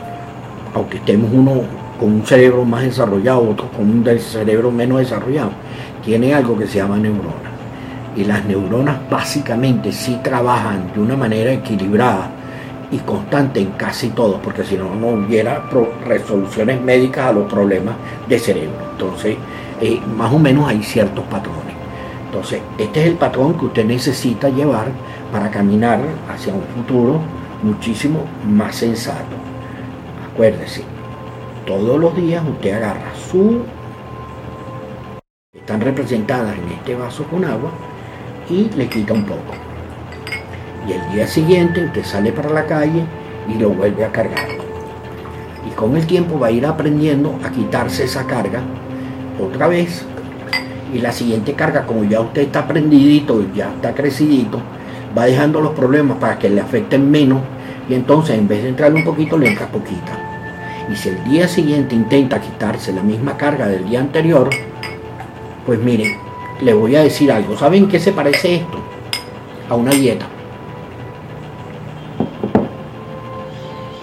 aunque 0.74 0.98
estemos 0.98 1.30
uno 1.32 1.62
con 1.98 2.12
un 2.12 2.26
cerebro 2.26 2.64
más 2.64 2.82
desarrollado, 2.82 3.50
otro 3.50 3.68
con 3.70 3.88
un 3.88 4.04
cerebro 4.18 4.70
menos 4.70 4.98
desarrollado, 4.98 5.50
tiene 6.04 6.34
algo 6.34 6.58
que 6.58 6.66
se 6.66 6.78
llama 6.78 6.98
neurona. 6.98 7.50
Y 8.16 8.24
las 8.24 8.44
neuronas 8.44 8.98
básicamente 9.10 9.92
sí 9.92 10.18
trabajan 10.22 10.90
de 10.94 11.00
una 11.00 11.16
manera 11.16 11.52
equilibrada 11.52 12.30
y 12.90 12.98
constante 12.98 13.60
en 13.60 13.72
casi 13.72 14.10
todo, 14.10 14.40
porque 14.40 14.64
si 14.64 14.76
no, 14.76 14.94
no 14.94 15.08
hubiera 15.08 15.64
resoluciones 16.06 16.80
médicas 16.80 17.26
a 17.26 17.32
los 17.32 17.50
problemas 17.50 17.96
de 18.28 18.38
cerebro. 18.38 18.76
Entonces, 18.92 19.36
eh, 19.80 20.00
más 20.16 20.32
o 20.32 20.38
menos 20.38 20.68
hay 20.68 20.82
ciertos 20.82 21.24
patrones. 21.24 21.74
Entonces, 22.26 22.60
este 22.78 23.00
es 23.00 23.06
el 23.06 23.14
patrón 23.14 23.58
que 23.58 23.66
usted 23.66 23.84
necesita 23.84 24.48
llevar 24.48 24.88
para 25.32 25.50
caminar 25.50 26.00
hacia 26.32 26.54
un 26.54 26.62
futuro 26.62 27.20
muchísimo 27.62 28.24
más 28.46 28.76
sensato. 28.76 29.36
Acuérdese, 30.32 30.82
todos 31.66 31.98
los 31.98 32.14
días 32.16 32.44
usted 32.48 32.74
agarra 32.74 33.14
su... 33.30 33.62
Están 35.54 35.80
representadas 35.80 36.56
en 36.56 36.72
este 36.72 36.94
vaso 36.94 37.24
con 37.24 37.44
agua 37.44 37.70
y 38.48 38.70
le 38.76 38.88
quita 38.88 39.14
un 39.14 39.24
poco. 39.24 39.54
Y 40.86 40.92
el 40.92 41.12
día 41.12 41.26
siguiente 41.26 41.86
usted 41.86 42.04
sale 42.04 42.32
para 42.32 42.50
la 42.50 42.66
calle 42.66 43.04
y 43.48 43.58
lo 43.58 43.70
vuelve 43.70 44.04
a 44.04 44.12
cargar. 44.12 44.46
Y 45.66 45.70
con 45.70 45.96
el 45.96 46.06
tiempo 46.06 46.38
va 46.38 46.48
a 46.48 46.52
ir 46.52 46.64
aprendiendo 46.64 47.36
a 47.44 47.50
quitarse 47.50 48.04
esa 48.04 48.26
carga 48.26 48.60
otra 49.40 49.66
vez. 49.66 50.04
Y 50.94 50.98
la 50.98 51.10
siguiente 51.10 51.54
carga, 51.54 51.84
como 51.84 52.04
ya 52.04 52.20
usted 52.20 52.42
está 52.42 52.68
prendidito, 52.68 53.44
ya 53.52 53.72
está 53.74 53.92
crecidito, 53.92 54.60
va 55.16 55.24
dejando 55.24 55.60
los 55.60 55.72
problemas 55.72 56.18
para 56.18 56.38
que 56.38 56.50
le 56.50 56.60
afecten 56.60 57.10
menos 57.10 57.40
y 57.88 57.94
entonces 57.94 58.36
en 58.36 58.48
vez 58.48 58.62
de 58.62 58.70
entrarle 58.70 58.98
un 58.98 59.04
poquito 59.04 59.38
le 59.38 59.48
entra 59.48 59.66
poquita. 59.68 60.12
Y 60.92 60.96
si 60.96 61.08
el 61.08 61.24
día 61.24 61.48
siguiente 61.48 61.94
intenta 61.94 62.40
quitarse 62.40 62.92
la 62.92 63.02
misma 63.02 63.36
carga 63.36 63.66
del 63.66 63.88
día 63.88 64.00
anterior, 64.00 64.50
pues 65.64 65.80
miren, 65.80 66.16
le 66.60 66.74
voy 66.74 66.96
a 66.96 67.02
decir 67.02 67.32
algo. 67.32 67.56
¿Saben 67.56 67.88
qué 67.88 67.98
se 67.98 68.12
parece 68.12 68.56
esto? 68.56 68.78
A 69.68 69.74
una 69.74 69.90
dieta. 69.90 70.26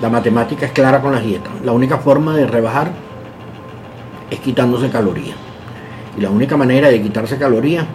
La 0.01 0.09
matemática 0.09 0.65
es 0.65 0.71
clara 0.73 1.01
con 1.01 1.13
las 1.13 1.23
dietas. 1.23 1.53
La 1.63 1.71
única 1.71 1.97
forma 1.97 2.35
de 2.35 2.45
rebajar 2.45 2.91
es 4.29 4.39
quitándose 4.39 4.89
calorías. 4.89 5.37
Y 6.17 6.21
la 6.21 6.29
única 6.29 6.57
manera 6.57 6.89
de 6.89 7.01
quitarse 7.01 7.37
calorías, 7.37 7.85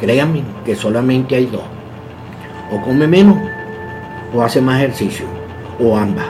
créanme 0.00 0.42
que 0.64 0.74
solamente 0.74 1.36
hay 1.36 1.46
dos 1.46 1.62
o 2.74 2.80
come 2.80 3.06
menos 3.06 3.36
o 4.34 4.42
hace 4.42 4.60
más 4.60 4.78
ejercicio 4.78 5.26
o 5.78 5.96
ambas. 5.96 6.26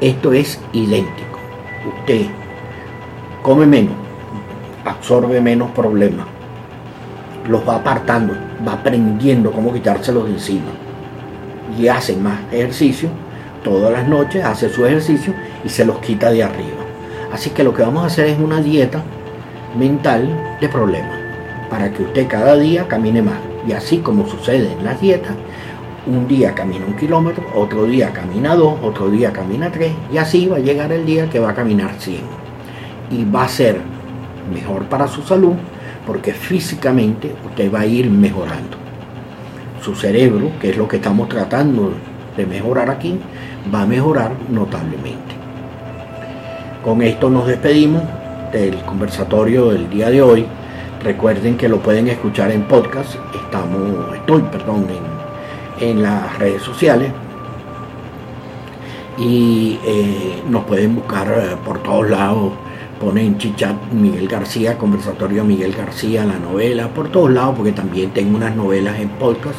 Esto 0.00 0.32
es 0.32 0.60
idéntico. 0.72 1.38
Usted 2.00 2.26
come 3.42 3.66
menos, 3.66 3.94
absorbe 4.84 5.40
menos 5.40 5.70
problemas, 5.72 6.26
los 7.48 7.66
va 7.68 7.76
apartando, 7.76 8.34
va 8.66 8.74
aprendiendo 8.74 9.50
cómo 9.50 9.72
quitárselos 9.72 10.26
de 10.26 10.32
encima 10.32 10.70
y 11.76 11.88
hace 11.88 12.16
más 12.16 12.38
ejercicio. 12.52 13.08
Todas 13.64 13.90
las 13.90 14.06
noches 14.06 14.44
hace 14.44 14.68
su 14.68 14.86
ejercicio 14.86 15.34
y 15.64 15.68
se 15.68 15.84
los 15.84 15.98
quita 15.98 16.30
de 16.30 16.44
arriba. 16.44 16.84
Así 17.32 17.50
que 17.50 17.64
lo 17.64 17.74
que 17.74 17.82
vamos 17.82 18.04
a 18.04 18.06
hacer 18.06 18.26
es 18.26 18.38
una 18.38 18.60
dieta 18.60 19.02
mental 19.76 20.56
de 20.60 20.68
problemas 20.68 21.18
para 21.68 21.90
que 21.92 22.04
usted 22.04 22.28
cada 22.28 22.56
día 22.56 22.86
camine 22.86 23.20
más. 23.20 23.47
Y 23.66 23.72
así 23.72 23.98
como 23.98 24.26
sucede 24.26 24.72
en 24.72 24.84
las 24.84 25.00
dietas, 25.00 25.34
un 26.06 26.26
día 26.26 26.54
camina 26.54 26.86
un 26.86 26.96
kilómetro, 26.96 27.44
otro 27.54 27.84
día 27.84 28.12
camina 28.12 28.54
dos, 28.54 28.78
otro 28.82 29.10
día 29.10 29.32
camina 29.32 29.70
tres, 29.70 29.92
y 30.12 30.18
así 30.18 30.46
va 30.46 30.56
a 30.56 30.60
llegar 30.60 30.90
el 30.92 31.04
día 31.04 31.28
que 31.28 31.38
va 31.38 31.50
a 31.50 31.54
caminar 31.54 31.92
100. 31.98 32.20
Y 33.10 33.24
va 33.24 33.44
a 33.44 33.48
ser 33.48 33.80
mejor 34.52 34.84
para 34.84 35.06
su 35.06 35.22
salud 35.22 35.54
porque 36.06 36.32
físicamente 36.32 37.34
usted 37.44 37.72
va 37.72 37.80
a 37.80 37.86
ir 37.86 38.08
mejorando. 38.10 38.76
Su 39.82 39.94
cerebro, 39.94 40.50
que 40.60 40.70
es 40.70 40.76
lo 40.76 40.88
que 40.88 40.96
estamos 40.96 41.28
tratando 41.28 41.92
de 42.36 42.46
mejorar 42.46 42.90
aquí, 42.90 43.18
va 43.72 43.82
a 43.82 43.86
mejorar 43.86 44.32
notablemente. 44.48 45.36
Con 46.82 47.02
esto 47.02 47.28
nos 47.28 47.46
despedimos 47.46 48.02
del 48.52 48.76
conversatorio 48.84 49.70
del 49.70 49.90
día 49.90 50.08
de 50.08 50.22
hoy 50.22 50.46
Recuerden 51.02 51.56
que 51.56 51.68
lo 51.68 51.78
pueden 51.78 52.08
escuchar 52.08 52.50
en 52.50 52.64
podcast. 52.64 53.14
Estamos, 53.34 54.14
estoy, 54.14 54.42
perdón, 54.42 54.86
en, 55.80 55.88
en 55.88 56.02
las 56.02 56.36
redes 56.38 56.62
sociales. 56.62 57.12
Y 59.16 59.78
eh, 59.84 60.42
nos 60.48 60.64
pueden 60.64 60.96
buscar 60.96 61.28
eh, 61.28 61.56
por 61.64 61.82
todos 61.82 62.10
lados. 62.10 62.52
Ponen 63.00 63.38
Chichat 63.38 63.92
Miguel 63.92 64.26
García, 64.26 64.76
conversatorio 64.76 65.44
Miguel 65.44 65.72
García, 65.72 66.24
la 66.24 66.36
novela, 66.38 66.88
por 66.88 67.10
todos 67.10 67.30
lados, 67.30 67.54
porque 67.56 67.70
también 67.70 68.10
tengo 68.10 68.36
unas 68.36 68.56
novelas 68.56 68.98
en 68.98 69.08
podcast. 69.10 69.58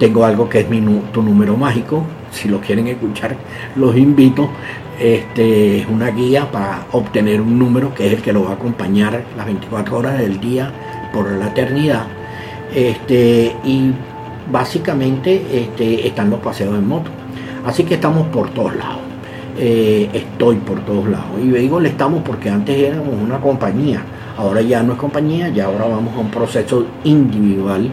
Tengo 0.00 0.24
algo 0.24 0.48
que 0.48 0.60
es 0.60 0.68
mi, 0.68 0.80
tu 1.12 1.22
número 1.22 1.56
mágico. 1.56 2.04
Si 2.34 2.48
lo 2.48 2.60
quieren 2.60 2.88
escuchar, 2.88 3.36
los 3.76 3.96
invito. 3.96 4.50
Este 5.00 5.80
es 5.80 5.86
una 5.88 6.10
guía 6.10 6.50
para 6.50 6.86
obtener 6.92 7.40
un 7.40 7.58
número 7.58 7.94
que 7.94 8.06
es 8.06 8.12
el 8.14 8.22
que 8.22 8.32
lo 8.32 8.44
va 8.44 8.50
a 8.50 8.54
acompañar 8.54 9.24
las 9.36 9.46
24 9.46 9.96
horas 9.96 10.18
del 10.18 10.40
día 10.40 10.70
por 11.12 11.30
la 11.30 11.48
eternidad. 11.48 12.06
Este, 12.74 13.54
y 13.64 13.92
básicamente 14.50 15.42
este, 15.52 16.06
están 16.06 16.30
los 16.30 16.40
paseos 16.40 16.76
en 16.76 16.86
moto. 16.86 17.10
Así 17.64 17.84
que 17.84 17.94
estamos 17.94 18.26
por 18.28 18.50
todos 18.50 18.74
lados. 18.76 18.98
Eh, 19.56 20.10
estoy 20.12 20.56
por 20.56 20.80
todos 20.84 21.08
lados. 21.08 21.26
Y 21.42 21.48
digo 21.48 21.80
le 21.80 21.90
estamos 21.90 22.22
porque 22.22 22.50
antes 22.50 22.76
éramos 22.76 23.14
una 23.14 23.40
compañía. 23.40 24.02
Ahora 24.36 24.60
ya 24.60 24.82
no 24.82 24.94
es 24.94 24.98
compañía, 24.98 25.48
ya 25.48 25.66
ahora 25.66 25.86
vamos 25.86 26.14
a 26.16 26.18
un 26.18 26.30
proceso 26.30 26.86
individual. 27.04 27.88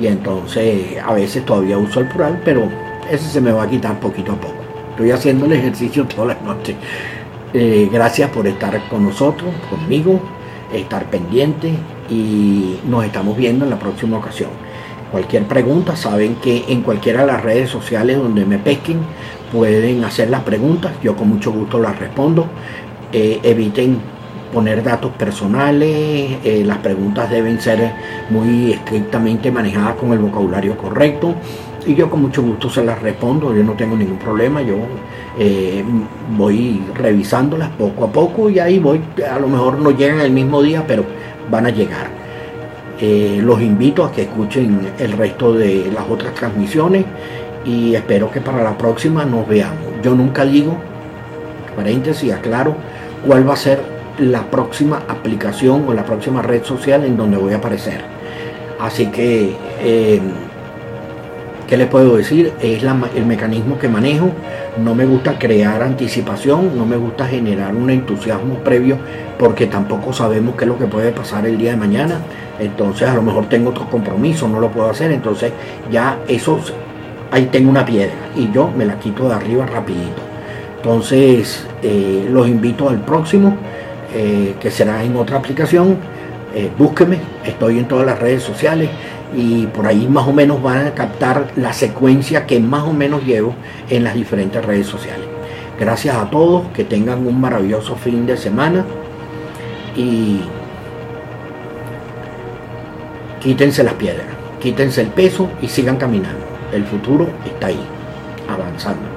Y 0.00 0.06
entonces 0.06 0.96
a 1.04 1.12
veces 1.12 1.44
todavía 1.44 1.76
uso 1.76 2.00
el 2.00 2.08
plural, 2.08 2.40
pero 2.44 2.66
ese 3.12 3.28
se 3.28 3.40
me 3.40 3.52
va 3.52 3.64
a 3.64 3.68
quitar 3.68 4.00
poquito 4.00 4.32
a 4.32 4.36
poco. 4.36 4.54
Estoy 4.90 5.10
haciendo 5.10 5.44
el 5.44 5.52
ejercicio 5.52 6.06
todas 6.06 6.28
las 6.28 6.42
noches. 6.42 6.76
Eh, 7.52 7.88
gracias 7.92 8.30
por 8.30 8.46
estar 8.46 8.88
con 8.88 9.04
nosotros, 9.04 9.52
conmigo, 9.68 10.18
estar 10.72 11.04
pendiente 11.10 11.74
y 12.08 12.78
nos 12.88 13.04
estamos 13.04 13.36
viendo 13.36 13.64
en 13.64 13.70
la 13.70 13.78
próxima 13.78 14.16
ocasión. 14.16 14.48
Cualquier 15.10 15.44
pregunta, 15.44 15.94
saben 15.94 16.36
que 16.36 16.64
en 16.68 16.80
cualquiera 16.80 17.20
de 17.20 17.26
las 17.26 17.42
redes 17.42 17.68
sociales 17.68 18.16
donde 18.16 18.46
me 18.46 18.56
pesquen 18.56 19.00
pueden 19.52 20.02
hacer 20.04 20.30
las 20.30 20.42
preguntas, 20.42 20.92
yo 21.02 21.14
con 21.14 21.28
mucho 21.28 21.52
gusto 21.52 21.78
las 21.78 21.98
respondo. 21.98 22.46
Eh, 23.12 23.40
eviten 23.42 23.98
poner 24.54 24.82
datos 24.82 25.12
personales, 25.12 26.38
eh, 26.44 26.62
las 26.64 26.78
preguntas 26.78 27.30
deben 27.30 27.60
ser 27.60 27.92
muy 28.30 28.72
estrictamente 28.72 29.50
manejadas 29.50 29.96
con 29.96 30.12
el 30.12 30.18
vocabulario 30.18 30.78
correcto 30.78 31.34
y 31.86 31.94
yo 31.94 32.08
con 32.08 32.22
mucho 32.22 32.42
gusto 32.42 32.68
se 32.70 32.84
las 32.84 33.00
respondo, 33.00 33.54
yo 33.54 33.62
no 33.62 33.72
tengo 33.72 33.96
ningún 33.96 34.18
problema, 34.18 34.62
yo 34.62 34.76
eh, 35.38 35.84
voy 36.36 36.82
revisándolas 36.94 37.70
poco 37.70 38.04
a 38.04 38.12
poco 38.12 38.50
y 38.50 38.58
ahí 38.58 38.78
voy, 38.78 39.00
a 39.28 39.38
lo 39.38 39.48
mejor 39.48 39.78
no 39.78 39.90
llegan 39.90 40.20
el 40.20 40.30
mismo 40.30 40.62
día, 40.62 40.84
pero 40.86 41.04
van 41.50 41.66
a 41.66 41.70
llegar. 41.70 42.08
Eh, 43.00 43.40
los 43.42 43.60
invito 43.60 44.04
a 44.04 44.12
que 44.12 44.22
escuchen 44.22 44.80
el 44.98 45.12
resto 45.12 45.52
de 45.54 45.90
las 45.92 46.08
otras 46.08 46.34
transmisiones 46.34 47.04
y 47.64 47.94
espero 47.94 48.30
que 48.30 48.40
para 48.40 48.62
la 48.62 48.76
próxima 48.78 49.24
nos 49.24 49.48
veamos. 49.48 49.78
Yo 50.02 50.14
nunca 50.14 50.44
digo, 50.44 50.76
paréntesis, 51.74 52.32
aclaro, 52.32 52.76
cuál 53.26 53.48
va 53.48 53.54
a 53.54 53.56
ser 53.56 53.80
la 54.18 54.42
próxima 54.50 55.02
aplicación 55.08 55.84
o 55.88 55.94
la 55.94 56.04
próxima 56.04 56.42
red 56.42 56.62
social 56.62 57.04
en 57.04 57.16
donde 57.16 57.36
voy 57.36 57.54
a 57.54 57.56
aparecer. 57.56 58.02
Así 58.78 59.06
que... 59.06 59.56
Eh, 59.80 60.20
¿Qué 61.72 61.78
les 61.78 61.88
puedo 61.88 62.18
decir? 62.18 62.52
Es 62.60 62.82
el 63.16 63.24
mecanismo 63.24 63.78
que 63.78 63.88
manejo. 63.88 64.28
No 64.84 64.94
me 64.94 65.06
gusta 65.06 65.38
crear 65.38 65.82
anticipación, 65.82 66.76
no 66.76 66.84
me 66.84 66.98
gusta 66.98 67.26
generar 67.26 67.74
un 67.74 67.88
entusiasmo 67.88 68.56
previo 68.56 68.98
porque 69.38 69.68
tampoco 69.68 70.12
sabemos 70.12 70.54
qué 70.54 70.64
es 70.64 70.68
lo 70.68 70.76
que 70.76 70.84
puede 70.84 71.12
pasar 71.12 71.46
el 71.46 71.56
día 71.56 71.70
de 71.70 71.78
mañana. 71.78 72.20
Entonces 72.60 73.08
a 73.08 73.14
lo 73.14 73.22
mejor 73.22 73.48
tengo 73.48 73.70
otro 73.70 73.88
compromiso, 73.88 74.46
no 74.48 74.60
lo 74.60 74.70
puedo 74.70 74.90
hacer. 74.90 75.12
Entonces 75.12 75.50
ya 75.90 76.18
eso, 76.28 76.60
ahí 77.30 77.46
tengo 77.46 77.70
una 77.70 77.86
piedra 77.86 78.12
y 78.36 78.52
yo 78.52 78.70
me 78.76 78.84
la 78.84 78.98
quito 78.98 79.26
de 79.30 79.34
arriba 79.34 79.64
rapidito. 79.64 80.20
Entonces 80.76 81.66
eh, 81.82 82.28
los 82.30 82.48
invito 82.48 82.90
al 82.90 82.98
próximo, 82.98 83.56
eh, 84.14 84.56
que 84.60 84.70
será 84.70 85.02
en 85.02 85.16
otra 85.16 85.38
aplicación. 85.38 85.96
Eh, 86.54 86.70
búsqueme, 86.76 87.16
estoy 87.46 87.78
en 87.78 87.88
todas 87.88 88.04
las 88.04 88.18
redes 88.18 88.42
sociales 88.42 88.90
y 89.34 89.66
por 89.66 89.86
ahí 89.86 90.06
más 90.08 90.26
o 90.26 90.32
menos 90.32 90.62
van 90.62 90.86
a 90.86 90.94
captar 90.94 91.52
la 91.56 91.72
secuencia 91.72 92.46
que 92.46 92.60
más 92.60 92.84
o 92.84 92.92
menos 92.92 93.24
llevo 93.24 93.54
en 93.88 94.04
las 94.04 94.14
diferentes 94.14 94.64
redes 94.64 94.86
sociales. 94.86 95.26
Gracias 95.78 96.16
a 96.16 96.30
todos, 96.30 96.68
que 96.74 96.84
tengan 96.84 97.26
un 97.26 97.40
maravilloso 97.40 97.96
fin 97.96 98.26
de 98.26 98.36
semana 98.36 98.84
y 99.96 100.40
quítense 103.40 103.82
las 103.82 103.94
piedras, 103.94 104.26
quítense 104.60 105.00
el 105.00 105.08
peso 105.08 105.48
y 105.60 105.68
sigan 105.68 105.96
caminando. 105.96 106.44
El 106.72 106.84
futuro 106.84 107.28
está 107.44 107.68
ahí, 107.68 107.80
avanzando. 108.48 109.11